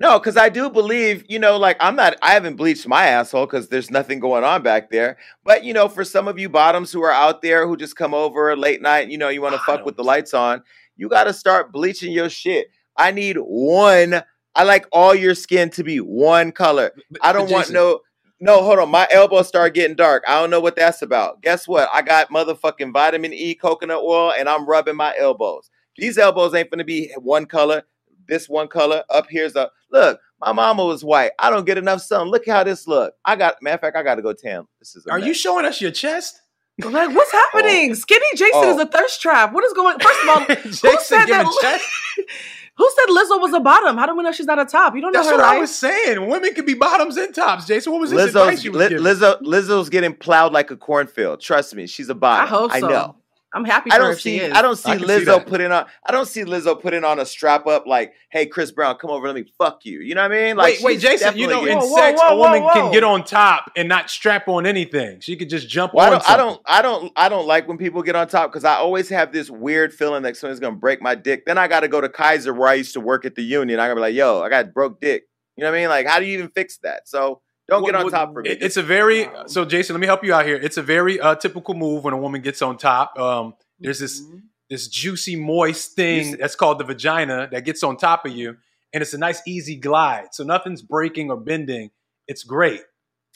[0.00, 3.46] No, because I do believe, you know, like I'm not, I haven't bleached my asshole
[3.46, 5.16] because there's nothing going on back there.
[5.44, 8.14] But, you know, for some of you bottoms who are out there who just come
[8.14, 10.62] over late night, you know, you want to fuck with the lights on,
[10.96, 12.68] you got to start bleaching your shit.
[12.98, 14.22] I need one,
[14.54, 16.92] I like all your skin to be one color.
[17.20, 18.00] I don't want Jason, no.
[18.38, 18.90] No, hold on.
[18.90, 20.22] My elbows start getting dark.
[20.28, 21.40] I don't know what that's about.
[21.40, 21.88] Guess what?
[21.90, 25.70] I got motherfucking vitamin E coconut oil and I'm rubbing my elbows.
[25.96, 27.84] These elbows ain't gonna be one color.
[28.28, 29.04] This one color.
[29.08, 30.20] Up here's a look.
[30.38, 31.30] My mama was white.
[31.38, 32.28] I don't get enough sun.
[32.28, 33.14] Look how this look.
[33.24, 34.66] I got matter of fact, I gotta go tan.
[34.80, 36.38] This is a Are you showing us your chest?
[36.84, 37.48] Like, what's oh.
[37.54, 37.94] happening?
[37.94, 38.74] Skinny Jason Oh.
[38.74, 39.54] is a thirst trap.
[39.54, 39.98] What is going?
[39.98, 42.28] First of all, Jason said giving that- chest?
[42.76, 43.96] who said Lizzo was a bottom?
[43.96, 44.94] How do we know she's not a top?
[44.94, 46.26] You don't know That's her what I was saying.
[46.26, 47.66] Women can be bottoms and tops.
[47.66, 49.04] Jason, what was this Lizzo's, advice you was Li- giving?
[49.04, 51.40] Lizzo, Lizzo's getting plowed like a cornfield.
[51.40, 52.44] Trust me, she's a bottom.
[52.44, 52.76] I hope so.
[52.76, 53.16] I know.
[53.56, 54.40] I'm happy for I don't if she see.
[54.40, 54.52] is.
[54.52, 55.86] I don't see I can see Lizzo putting on.
[56.06, 59.26] I don't see Lizzo putting on a strap up like, "Hey, Chris Brown, come over,
[59.26, 60.56] let me fuck you." You know what I mean?
[60.56, 61.38] Like, wait, wait, Jason.
[61.38, 63.88] You know, in Whoa, whoa, sex, whoa, a woman whoa, can get on top and
[63.88, 65.20] not strap on anything.
[65.20, 66.12] She could just jump Well, I on.
[66.12, 68.74] don't, I don't, I don't, I don't like when people get on top because I
[68.74, 71.46] always have this weird feeling that someone's gonna break my dick.
[71.46, 73.80] Then I got to go to Kaiser where I used to work at the union.
[73.80, 75.24] I gotta be like, "Yo, I got broke dick."
[75.56, 75.88] You know what I mean?
[75.88, 77.08] Like, how do you even fix that?
[77.08, 78.50] So don't get on top for me.
[78.50, 79.94] It's a very so Jason.
[79.94, 80.56] Let me help you out here.
[80.56, 83.18] It's a very uh, typical move when a woman gets on top.
[83.18, 84.42] Um, there's this Mhm.
[84.70, 88.56] this juicy, moist thing that's called the vagina that gets on top of you,
[88.92, 90.28] and it's a nice, easy glide.
[90.32, 91.90] So nothing's breaking or bending.
[92.26, 92.82] It's great.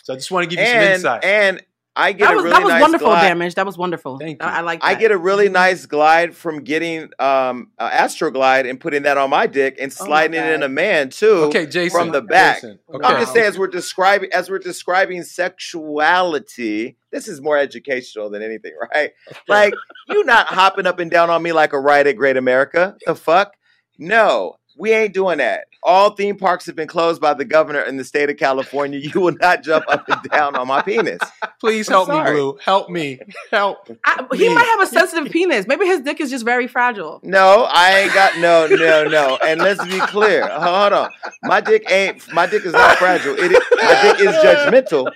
[0.03, 1.25] So I just want to give you some insight.
[1.25, 1.63] and
[2.03, 3.23] I get That a was really that was nice wonderful glide.
[3.29, 3.55] damage.
[3.57, 4.19] That was wonderful.
[4.19, 4.57] Thank I, you.
[4.57, 4.81] I like.
[4.83, 5.53] I get a really Mhm.
[5.53, 10.05] nice glide from getting um uh, Astroglide and putting that on my dick and Oh
[10.07, 11.45] sliding it in a man too.
[11.49, 11.91] okay, Jason.
[11.99, 12.57] from the back.
[12.57, 13.07] Jason, okay.
[13.07, 18.43] I'm just saying, as we're describing as we're describing sexuality, this is more educational than
[18.43, 19.11] anything, right?
[19.49, 19.75] Like
[20.09, 22.97] you not hopping up and down on me like a ride at Great America.
[23.07, 23.55] The fuck?
[23.99, 25.65] No, we ain't doing that.
[25.83, 28.99] All theme parks have been closed by the governor in the state of California.
[28.99, 31.21] You will not jump up and down on my penis.
[31.59, 32.21] Please help me.
[32.21, 32.59] Blue.
[32.65, 33.21] Help me.
[33.51, 33.89] Help.
[34.05, 34.55] I, he Please.
[34.55, 35.67] might have a sensitive penis.
[35.67, 37.21] Maybe his dick is just very fragile.
[37.23, 39.39] No, I ain't got no, no, no.
[39.45, 40.49] And let's be clear.
[40.51, 41.11] Hold on.
[41.43, 42.31] My dick ain't.
[42.33, 43.35] My dick is not fragile.
[43.39, 45.11] It is, my dick is judgmental.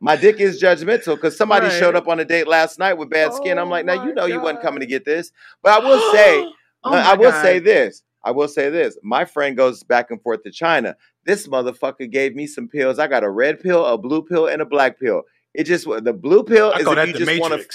[0.00, 1.78] My dick is judgmental because somebody Right.
[1.78, 3.58] showed up on a date last night with bad skin.
[3.58, 5.32] I'm Oh like, now you know you wasn't coming to get this.
[5.62, 6.42] But I will say,
[6.84, 7.42] Oh I will God.
[7.42, 8.02] say this.
[8.24, 8.96] I will say this.
[9.02, 10.96] My friend goes back and forth to China.
[11.24, 12.98] This motherfucker gave me some pills.
[12.98, 15.22] I got a red pill, a blue pill, and a black pill.
[15.52, 17.68] It just the blue pill I is if you the just want to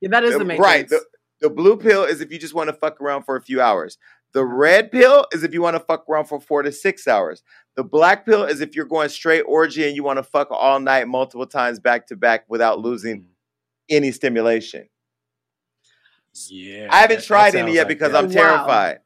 [0.00, 0.60] Yeah, that is the matrix.
[0.60, 0.88] Right.
[0.88, 1.04] The,
[1.40, 3.98] the blue pill is if you just want to fuck around for a few hours.
[4.32, 7.42] The red pill is if you want to fuck around for four to six hours.
[7.76, 10.80] The black pill is if you're going straight orgy and you want to fuck all
[10.80, 13.26] night, multiple times back to back without losing mm.
[13.88, 14.88] any stimulation.
[16.48, 16.88] Yeah.
[16.90, 18.24] I haven't that- that tried any yet like because that.
[18.24, 18.96] I'm Wow.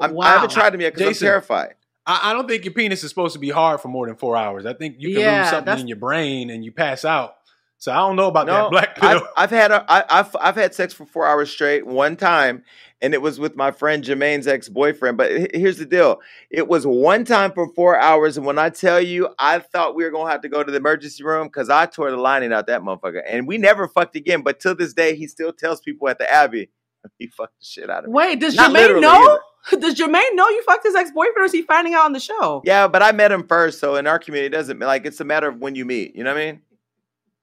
[0.00, 0.10] Terrified.
[0.22, 1.74] I'm, I haven't tried them yet because I'm terrified.
[2.06, 4.36] I, I don't think your penis is supposed to be hard for more than four
[4.36, 4.66] hours.
[4.66, 7.36] I think you can Yeah, lose something in your brain and you pass out.
[7.78, 9.28] So I don't know about No, that black pill.
[9.36, 12.64] I've, I've had a, I, I've I've had sex for four hours straight one time,
[13.02, 15.18] and it was with my friend Jermaine's ex boyfriend.
[15.18, 16.20] But here's the deal:
[16.50, 20.04] it was one time for four hours, and when I tell you, I thought we
[20.04, 22.66] were gonna have to go to the emergency room because I tore the lining out
[22.68, 24.40] that motherfucker, and we never fucked again.
[24.40, 26.70] But till this day, he still tells people at the Abbey
[27.18, 28.14] he fucked the shit out of me.
[28.14, 29.38] Wait, does Not Jermaine literally know?
[29.80, 32.20] Does Jermaine know you fucked his ex boyfriend, or is he finding out on the
[32.20, 32.62] show?
[32.64, 35.24] Yeah, but I met him first, so in our community, it doesn't like it's a
[35.24, 36.14] matter of when you meet.
[36.14, 36.60] You know what I mean?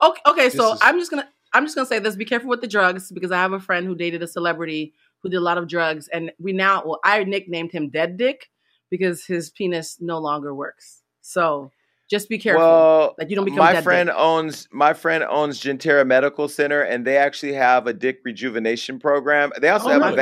[0.02, 0.50] Okay, okay.
[0.50, 3.12] So is- I'm just gonna I'm just gonna say this: be careful with the drugs
[3.12, 6.08] because I have a friend who dated a celebrity who did a lot of drugs,
[6.10, 8.50] and we now well, I nicknamed him Dead Dick
[8.90, 11.02] because his penis no longer works.
[11.22, 11.72] So
[12.10, 14.16] Just be careful Well, that you don't become my dead friend dick.
[14.18, 19.52] owns my friend owns Gentera Medical Center, and they actually have a dick rejuvenation program.
[19.60, 20.18] They also Oh have my a God.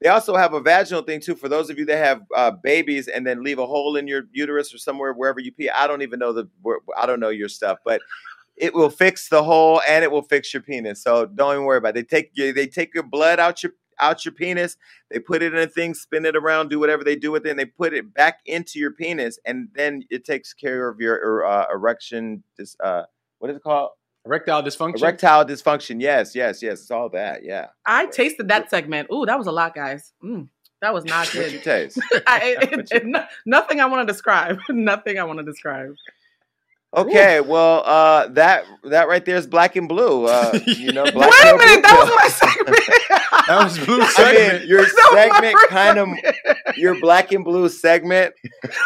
[0.00, 3.06] They also have a vaginal thing too for those of you that have uh, babies
[3.06, 5.68] and then leave a hole in your uterus or somewhere wherever you pee.
[5.68, 6.48] I don't even know the
[6.96, 8.00] I don't know your stuff, but
[8.56, 11.02] it will fix the hole and it will fix your penis.
[11.02, 12.08] So don't even worry about it.
[12.08, 14.76] They take you, they take your blood out your out your penis.
[15.10, 17.50] They put it in a thing, spin it around, do whatever they do with it,
[17.50, 21.44] and they put it back into your penis, and then it takes care of your
[21.44, 22.42] uh, erection.
[22.56, 23.02] Dis, uh,
[23.38, 23.90] what is it called?
[24.26, 25.00] Erectile dysfunction.
[25.00, 26.00] Erectile dysfunction.
[26.00, 26.80] Yes, yes, yes.
[26.82, 27.42] It's all that.
[27.44, 27.68] Yeah.
[27.86, 29.08] I tasted that segment.
[29.12, 30.12] Ooh, that was a lot, guys.
[30.22, 30.48] Mm,
[30.82, 31.62] that was not What you good.
[31.62, 31.98] taste?
[32.26, 34.58] I, it, it- it- no- nothing I want to describe.
[34.68, 35.94] nothing I want to describe.
[36.92, 40.24] Okay, well, uh, that that right there is black and blue.
[40.26, 42.04] Uh, you know, black Wait a pill, blue minute, that pill.
[42.04, 43.46] was my segment.
[43.46, 44.58] That was blue I segment.
[44.62, 48.34] mean, your That was my segment kind of your black and blue segment.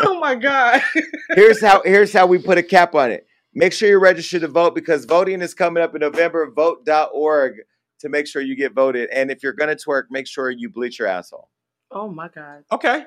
[0.03, 0.83] oh my god.
[1.31, 3.27] Here's how here's how we put a cap on it.
[3.55, 6.51] Make sure you're registered to vote because voting is coming up in November.
[6.51, 7.55] Vote.org
[8.01, 9.09] to make sure you get voted.
[9.11, 11.49] And if you're gonna twerk, make sure you bleach your asshole.
[11.91, 12.65] Oh my god.
[12.73, 13.05] okay.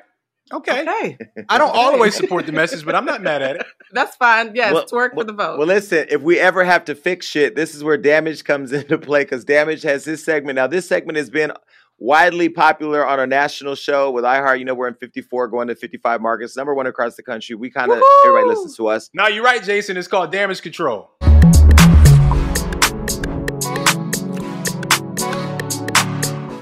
[0.54, 0.80] Okay.
[0.82, 1.18] Okay,
[1.50, 3.66] I don't always support the message, but I'm not mad at it.
[3.91, 4.56] that's fine.
[4.56, 5.58] Yes, Well- twerk well- for the vote.
[5.58, 8.98] Well, listen, if we ever have to fix shit, this is where damage comes into
[8.98, 10.56] play because damage has this segment.
[10.56, 11.52] Now, this segment has been
[12.00, 14.60] widely popular on our national show with iHeart.
[14.60, 17.56] You know, we're in 54, going to 55 markets, number one across the country.
[17.56, 19.10] We kind of everybody listens to us.
[19.14, 19.98] No, you're right, Jason.
[19.98, 21.12] It's called damage control.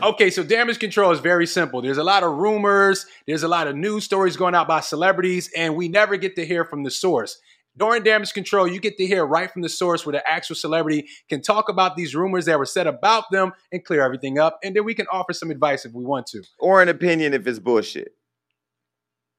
[0.03, 1.81] Okay, so damage control is very simple.
[1.81, 5.49] There's a lot of rumors, there's a lot of news stories going out by celebrities,
[5.57, 7.39] and we never get to hear from the source.
[7.77, 11.07] During damage control, you get to hear right from the source where the actual celebrity
[11.29, 14.75] can talk about these rumors that were said about them and clear everything up, and
[14.75, 16.41] then we can offer some advice if we want to.
[16.59, 18.13] Or an opinion if it's bullshit.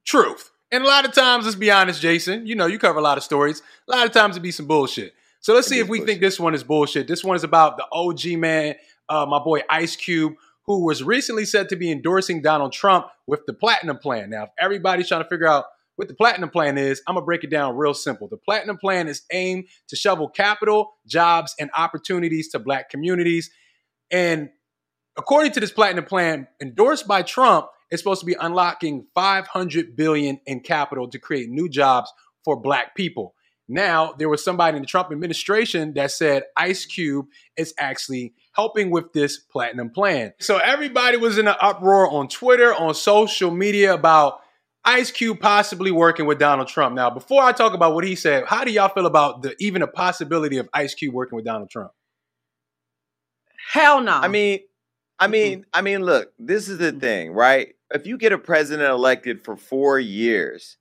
[0.04, 0.50] Truth.
[0.70, 3.16] And a lot of times, let's be honest, Jason, you know, you cover a lot
[3.18, 3.62] of stories.
[3.88, 5.14] A lot of times it'd be some bullshit.
[5.40, 6.06] So let's It see if we bullshit.
[6.06, 7.06] think this one is bullshit.
[7.08, 8.74] This one is about the OG man,
[9.08, 10.34] uh, my boy Ice Cube,
[10.66, 14.30] who was recently said to be endorsing Donald Trump with the Platinum Plan.
[14.30, 15.66] Now, if everybody's trying to figure out
[15.96, 18.28] what the Platinum Plan is, I'm to break it down real simple.
[18.28, 23.50] The Platinum Plan is aimed to shovel capital, jobs, and opportunities to black communities.
[24.10, 24.50] And
[25.16, 30.40] according to this Platinum Plan, endorsed by Trump, it's supposed to be unlocking 500 billion
[30.46, 32.12] in capital to create new jobs
[32.44, 33.34] for black people.
[33.68, 37.26] Now, there was somebody in the Trump administration that said Ice Cube
[37.56, 40.32] is actually helping with this platinum plan.
[40.38, 44.40] So everybody was in an uproar on Twitter, on social media about
[44.86, 46.94] Ice Cube possibly working with Donald Trump.
[46.94, 49.82] Now, before I talk about what he said, how do y'all feel about the even
[49.82, 51.90] a possibility of Ice Cube working with Donald Trump?
[53.72, 54.12] Hell no.
[54.12, 54.60] I mean,
[55.18, 57.74] I mean, I mean, look, this is the thing, right?
[57.92, 60.76] If you get a president elected for four years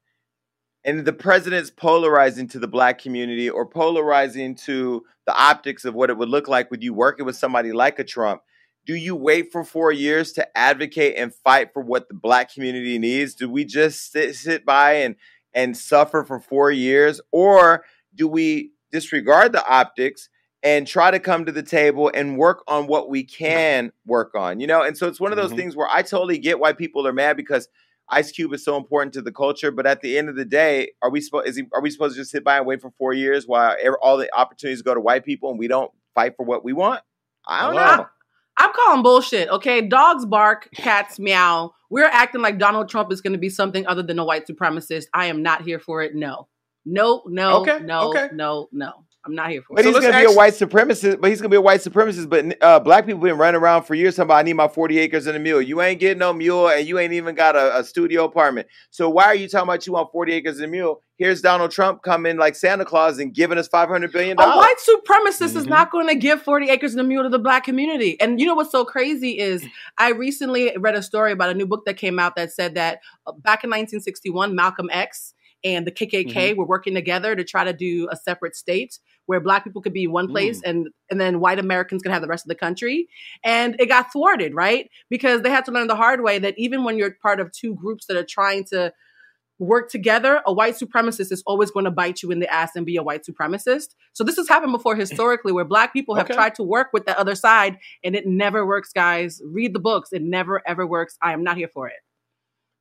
[0.83, 6.11] and the president's polarizing to the black community or polarizing to the optics of what
[6.11, 8.41] it would look like with you working with somebody like a Trump,
[8.85, 12.99] do you wait for four years to advocate and fight for what the black community
[12.99, 13.33] needs?
[13.33, 15.15] Do we just sit, sit by and
[15.53, 20.29] and suffer for four years, or do we disregard the optics
[20.63, 24.59] and try to come to the table and work on what we can work on?
[24.59, 25.57] You know, and so it's one of those Mhm.
[25.57, 27.69] things where I totally get why people are mad because
[28.09, 30.91] Ice Cube is so important to the culture, but at the end of the day,
[31.01, 33.47] are we supposed are we supposed to just sit by and wait for four years
[33.47, 36.73] while all the opportunities go to white people and we don't fight for what we
[36.73, 37.01] want?
[37.47, 37.95] I don't Hello?
[37.95, 38.07] know.
[38.57, 39.49] I'm calling bullshit.
[39.49, 41.73] Okay, dogs bark, cats meow.
[41.89, 45.05] We're acting like Donald Trump is going to be something other than a white supremacist.
[45.13, 46.15] I am not here for it.
[46.15, 46.47] No,
[46.85, 48.29] no, no, Okay, no, okay.
[48.33, 49.05] no, no.
[49.25, 49.83] I'm not here for But.
[49.83, 51.19] So he's gonna be a white supremacist.
[51.19, 52.29] But he's gonna be a white supremacist.
[52.29, 54.99] But uh, black people been running around for years talking about I need my forty
[54.99, 55.61] acres and a mule.
[55.61, 58.67] You ain't getting no mule, and you ain't even got a, a studio apartment.
[58.91, 61.01] So why are you talking about you want forty acres and a mule?
[61.17, 64.75] Here's Donald Trump coming like Santa Claus and giving us five hundred billion A white
[64.87, 65.69] supremacist is Mhm.
[65.69, 68.19] not going to give 40 acres and a mule to the black community.
[68.19, 69.65] And you know what's so crazy is
[69.97, 72.99] I recently read a story about a new book that came out that said that
[73.25, 77.73] uh, back in 1961, Malcolm X and the KKK were working together to try to
[77.73, 80.69] do a separate state where black people could be in one place mm.
[80.69, 83.07] and and then white Americans could have the rest of the country.
[83.43, 84.89] And it got thwarted, right?
[85.09, 87.75] Because they had to learn the hard way that even when you're part of two
[87.75, 88.93] groups that are trying to
[89.57, 92.85] work together, a white supremacist is always going to bite you in the ass and
[92.85, 93.95] be a white supremacist.
[94.13, 96.33] So this has happened before historically where black people have Okay.
[96.33, 99.41] tried to work with the other side and it never works, guys.
[99.45, 100.09] Read the books.
[100.11, 101.17] It never ever works.
[101.21, 101.95] I am not here for it.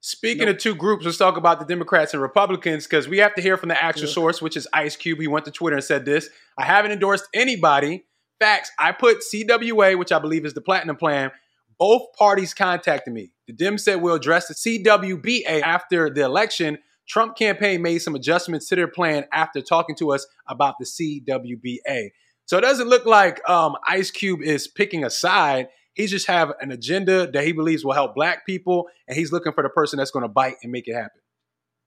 [0.06, 3.40] Speaking of two groups, let's talk about the Democrats and Republicans because we have to
[3.40, 4.12] hear from the actual Yeah.
[4.12, 5.18] source, which is Ice Cube.
[5.18, 6.28] He went to Twitter and said this
[6.58, 8.04] I haven't endorsed anybody.
[8.38, 11.30] Facts, I put CWA, which I believe is the Platinum Plan.
[11.78, 13.32] Both parties contacted me.
[13.46, 18.68] The Dems said we'll address the CWBA after the election Trump campaign made some adjustments
[18.68, 22.10] to their plan after talking to us about the CWBA.
[22.44, 25.68] So it doesn't look like um, Ice Cube is picking a side.
[25.94, 29.52] He just have an agenda that he believes will help black people, and he's looking
[29.52, 31.20] for the person that's going to bite and make it happen.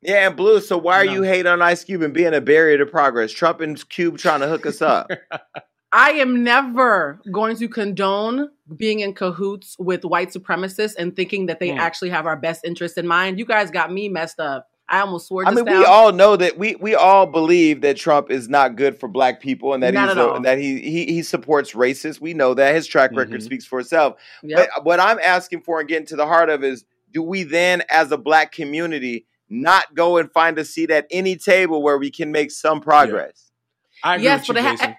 [0.01, 0.59] Yeah, and Blue.
[0.61, 1.13] So why are No.
[1.13, 3.31] you hating on Ice Cube and being a barrier to progress?
[3.31, 5.09] Trump and Cube trying to hook us up.
[5.91, 11.59] I am never going to condone being in cahoots with white supremacists and thinking that
[11.59, 11.79] they Hmm.
[11.79, 13.39] actually have our best interest in mind.
[13.39, 14.67] You guys got me messed up.
[14.89, 15.51] I almost swore to be.
[15.51, 15.79] I mean, now.
[15.79, 19.41] we all know that we we all believe that Trump is not good for black
[19.41, 22.21] people and that Not he's a, and that he, he he supports racists.
[22.21, 23.43] We know that his track record Mhm.
[23.43, 24.15] speaks for itself.
[24.43, 24.69] Yep.
[24.75, 27.83] But what I'm asking for and getting to the heart of is, do we then,
[27.89, 32.09] as a black community, not go and find a seat at any table where we
[32.11, 33.51] can make some progress?
[34.03, 34.95] I agree Yes, with but you, it, ha-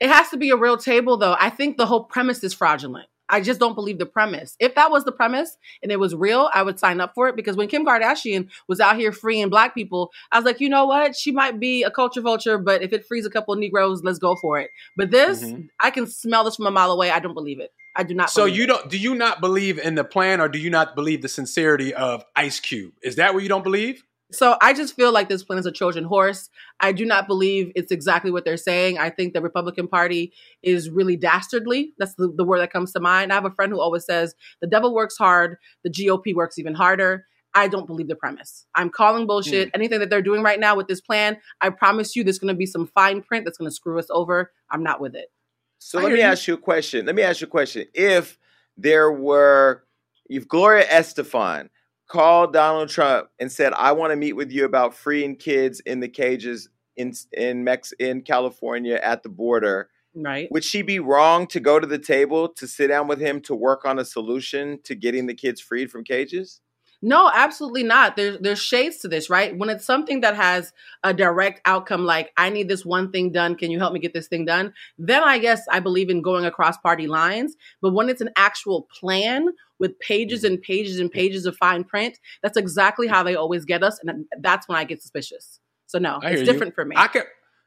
[0.00, 1.36] it has to be a real table, though.
[1.38, 3.06] I think the whole premise is fraudulent.
[3.30, 4.56] I just don't believe the premise.
[4.60, 7.36] If that was the premise and it was real, I would sign up for it
[7.36, 10.84] because when Kim Kardashian was out here freeing black people, I was like, you know
[10.86, 11.16] what?
[11.16, 14.18] She might be a culture vulture, but if it frees a couple of Negroes, let's
[14.18, 14.70] go for it.
[14.96, 15.68] But this, Mhm.
[15.80, 17.10] I can smell this from a mile away.
[17.10, 17.72] I don't believe it.
[17.96, 18.30] I do not.
[18.30, 18.66] So believe you it.
[18.66, 18.88] don't?
[18.90, 22.24] Do you not believe in the plan, or do you not believe the sincerity of
[22.36, 22.92] Ice Cube?
[23.02, 24.04] Is that what you don't believe?
[24.32, 26.50] So I just feel like this plan is a Trojan horse.
[26.78, 28.98] I do not believe it's exactly what they're saying.
[28.98, 31.94] I think the Republican Party is really dastardly.
[31.98, 33.32] That's the, the word that comes to mind.
[33.32, 36.74] I have a friend who always says the devil works hard, the GOP works even
[36.74, 37.26] harder.
[37.54, 38.66] I don't believe the premise.
[38.76, 39.68] I'm calling bullshit.
[39.68, 39.74] Hmm.
[39.74, 42.58] Anything that they're doing right now with this plan, I promise you there's going to
[42.58, 44.52] be some fine print that's going to screw us over.
[44.70, 45.32] I'm not with it.
[45.78, 46.24] So I let me you.
[46.24, 47.06] ask you a question.
[47.06, 47.86] Let me ask you a question.
[47.92, 48.38] If
[48.76, 49.84] there were,
[50.26, 51.70] if Gloria Estefan
[52.10, 56.00] called Donald Trump and said, "I want to meet with you about freeing kids in
[56.00, 60.50] the cages in in Mex in California at the border," Right?
[60.50, 63.54] would she be wrong to go to the table to sit down with him to
[63.54, 66.60] work on a solution to getting the kids freed from cages?
[67.02, 68.16] No, absolutely not.
[68.16, 69.56] There's there's shades to this, right?
[69.56, 73.54] When it's something that has a direct outcome, like I need this one thing done,
[73.54, 74.74] can you help me get this thing done?
[74.98, 77.56] Then I guess I believe in going across party lines.
[77.80, 79.50] But when it's an actual plan
[79.80, 83.82] with pages and pages and pages of fine print, that's exactly how they always get
[83.82, 85.58] us, and that's when I get suspicious.
[85.86, 86.46] So no, I it's you.
[86.46, 86.94] different for me.
[86.96, 87.24] I can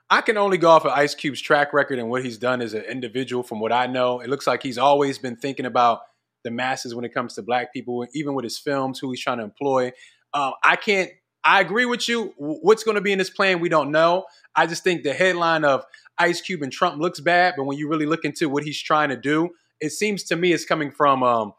[0.09, 2.73] I can only go off of Ice Cube's track record and what he's done as
[2.73, 3.43] an individual.
[3.43, 6.01] From what I know, it looks like he's always been thinking about
[6.43, 9.39] the masses when it comes to black people, even with his films, who he's trying
[9.39, 9.91] to employ.
[10.33, 11.09] Um, I can't.
[11.45, 12.33] I agree with you.
[12.37, 14.25] What's going to be in this plan, we don't know.
[14.55, 15.83] I just think the headline of
[16.17, 19.09] Ice Cube and Trump looks bad, but when you really look into what he's trying
[19.09, 19.49] to do,
[19.81, 21.53] it seems to me it's coming from um,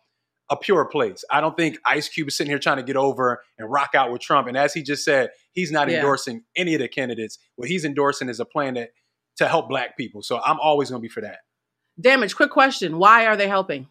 [0.51, 1.25] a pure place.
[1.31, 4.13] I don't think Ice Cube is sitting here trying to get over and rock out
[4.13, 4.47] with Trump.
[4.47, 5.97] And as he just said, he's not Yeah.
[5.97, 7.39] endorsing any of the candidates.
[7.57, 8.91] What he's endorsing is a plan that
[9.39, 10.23] to help black people.
[10.23, 11.39] So I'm always going to be for that.
[12.01, 12.37] Damage.
[12.37, 13.89] Quick question: Why are they helping?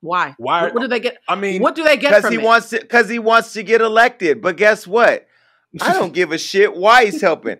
[0.00, 0.34] Why?
[0.38, 1.18] Why- What, what do they get?
[1.28, 2.44] I mean, what do they get Because from he it?
[2.44, 2.80] wants to.
[2.80, 4.42] Because he wants to get elected.
[4.42, 5.26] But guess what?
[5.80, 7.56] I don't give a shit why he's helping.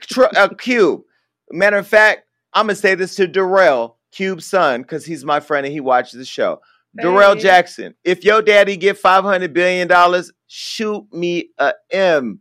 [0.00, 1.02] Tr- uh, Cube.
[1.50, 5.66] Matter of fact, I'm gonna say this to Darrell, Cube's son, because he's my friend
[5.66, 6.60] and he watches the show.
[6.96, 12.40] Darrell Jackson, if your daddy get 500 billion dollars, shoot me a M.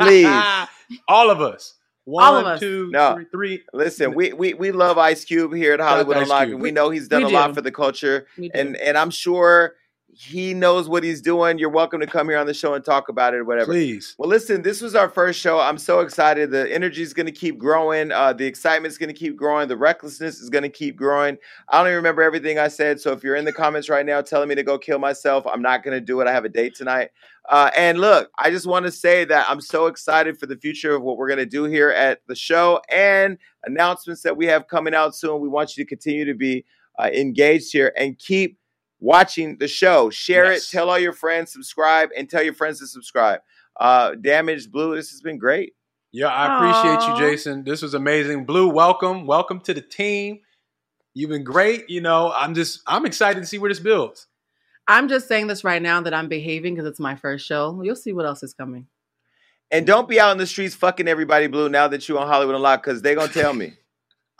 [0.00, 0.26] Please.
[1.08, 1.74] All of us.
[2.04, 2.60] One, All of us.
[2.60, 3.14] two, No.
[3.14, 3.62] three, three.
[3.72, 6.50] Listen, we we we love Ice Cube here at Hollywood Unlocked.
[6.50, 8.58] And We know he's done We a lot for the culture, We do.
[8.58, 9.74] and and I'm sure
[10.12, 11.58] he knows what he's doing.
[11.58, 13.72] You're welcome to come here on the show and talk about it or whatever.
[13.72, 14.14] Please.
[14.18, 15.60] Well, listen, this was our first show.
[15.60, 16.50] I'm so excited.
[16.50, 18.12] The energy is going to keep growing.
[18.12, 19.68] Uh, the excitement is going to keep growing.
[19.68, 21.38] The recklessness is going to keep growing.
[21.68, 23.00] I don't even remember everything I said.
[23.00, 25.62] So if you're in the comments right now telling me to go kill myself, I'm
[25.62, 26.26] not going to do it.
[26.26, 27.10] I have a date tonight.
[27.48, 30.94] Uh, and look, I just want to say that I'm so excited for the future
[30.94, 34.68] of what we're going to do here at the show and announcements that we have
[34.68, 35.40] coming out soon.
[35.40, 36.64] We want you to continue to be
[36.98, 38.58] uh, engaged here and keep
[39.00, 40.10] watching the show.
[40.10, 40.68] Share Yes.
[40.68, 43.40] it, tell all your friends, subscribe, and tell your friends to subscribe.
[43.78, 45.74] Uh, Damaged Blue, this has been great.
[46.12, 47.14] Yeah, I appreciate Aw.
[47.18, 47.64] you, Jason.
[47.64, 48.44] This was amazing.
[48.44, 49.26] Blue, welcome.
[49.26, 50.40] Welcome to the team.
[51.14, 51.88] You've been great.
[51.88, 54.26] You know, I'm just I'm excited to see where this builds.
[54.88, 57.80] I'm just saying this right now that I'm behaving because it's my first show.
[57.82, 58.86] You'll see what else is coming.
[59.70, 62.56] And don't be out in the streets fucking everybody blue now that you're on Hollywood
[62.56, 63.74] Unlocked because they're gonna tell me.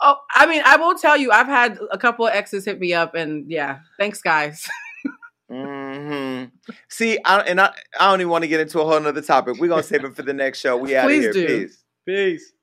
[0.01, 2.93] Oh, I mean, I will tell you, I've had a couple of exes hit me
[2.93, 4.67] up, and yeah, thanks, guys.
[5.49, 6.45] hmm
[6.89, 9.57] See, I, and I, I don't even want to get into a whole nother topic.
[9.59, 10.77] We're gonna save it for the next show.
[10.77, 11.33] We out of Please here.
[11.33, 11.47] do.
[11.47, 11.83] Peace.
[12.05, 12.53] Peace.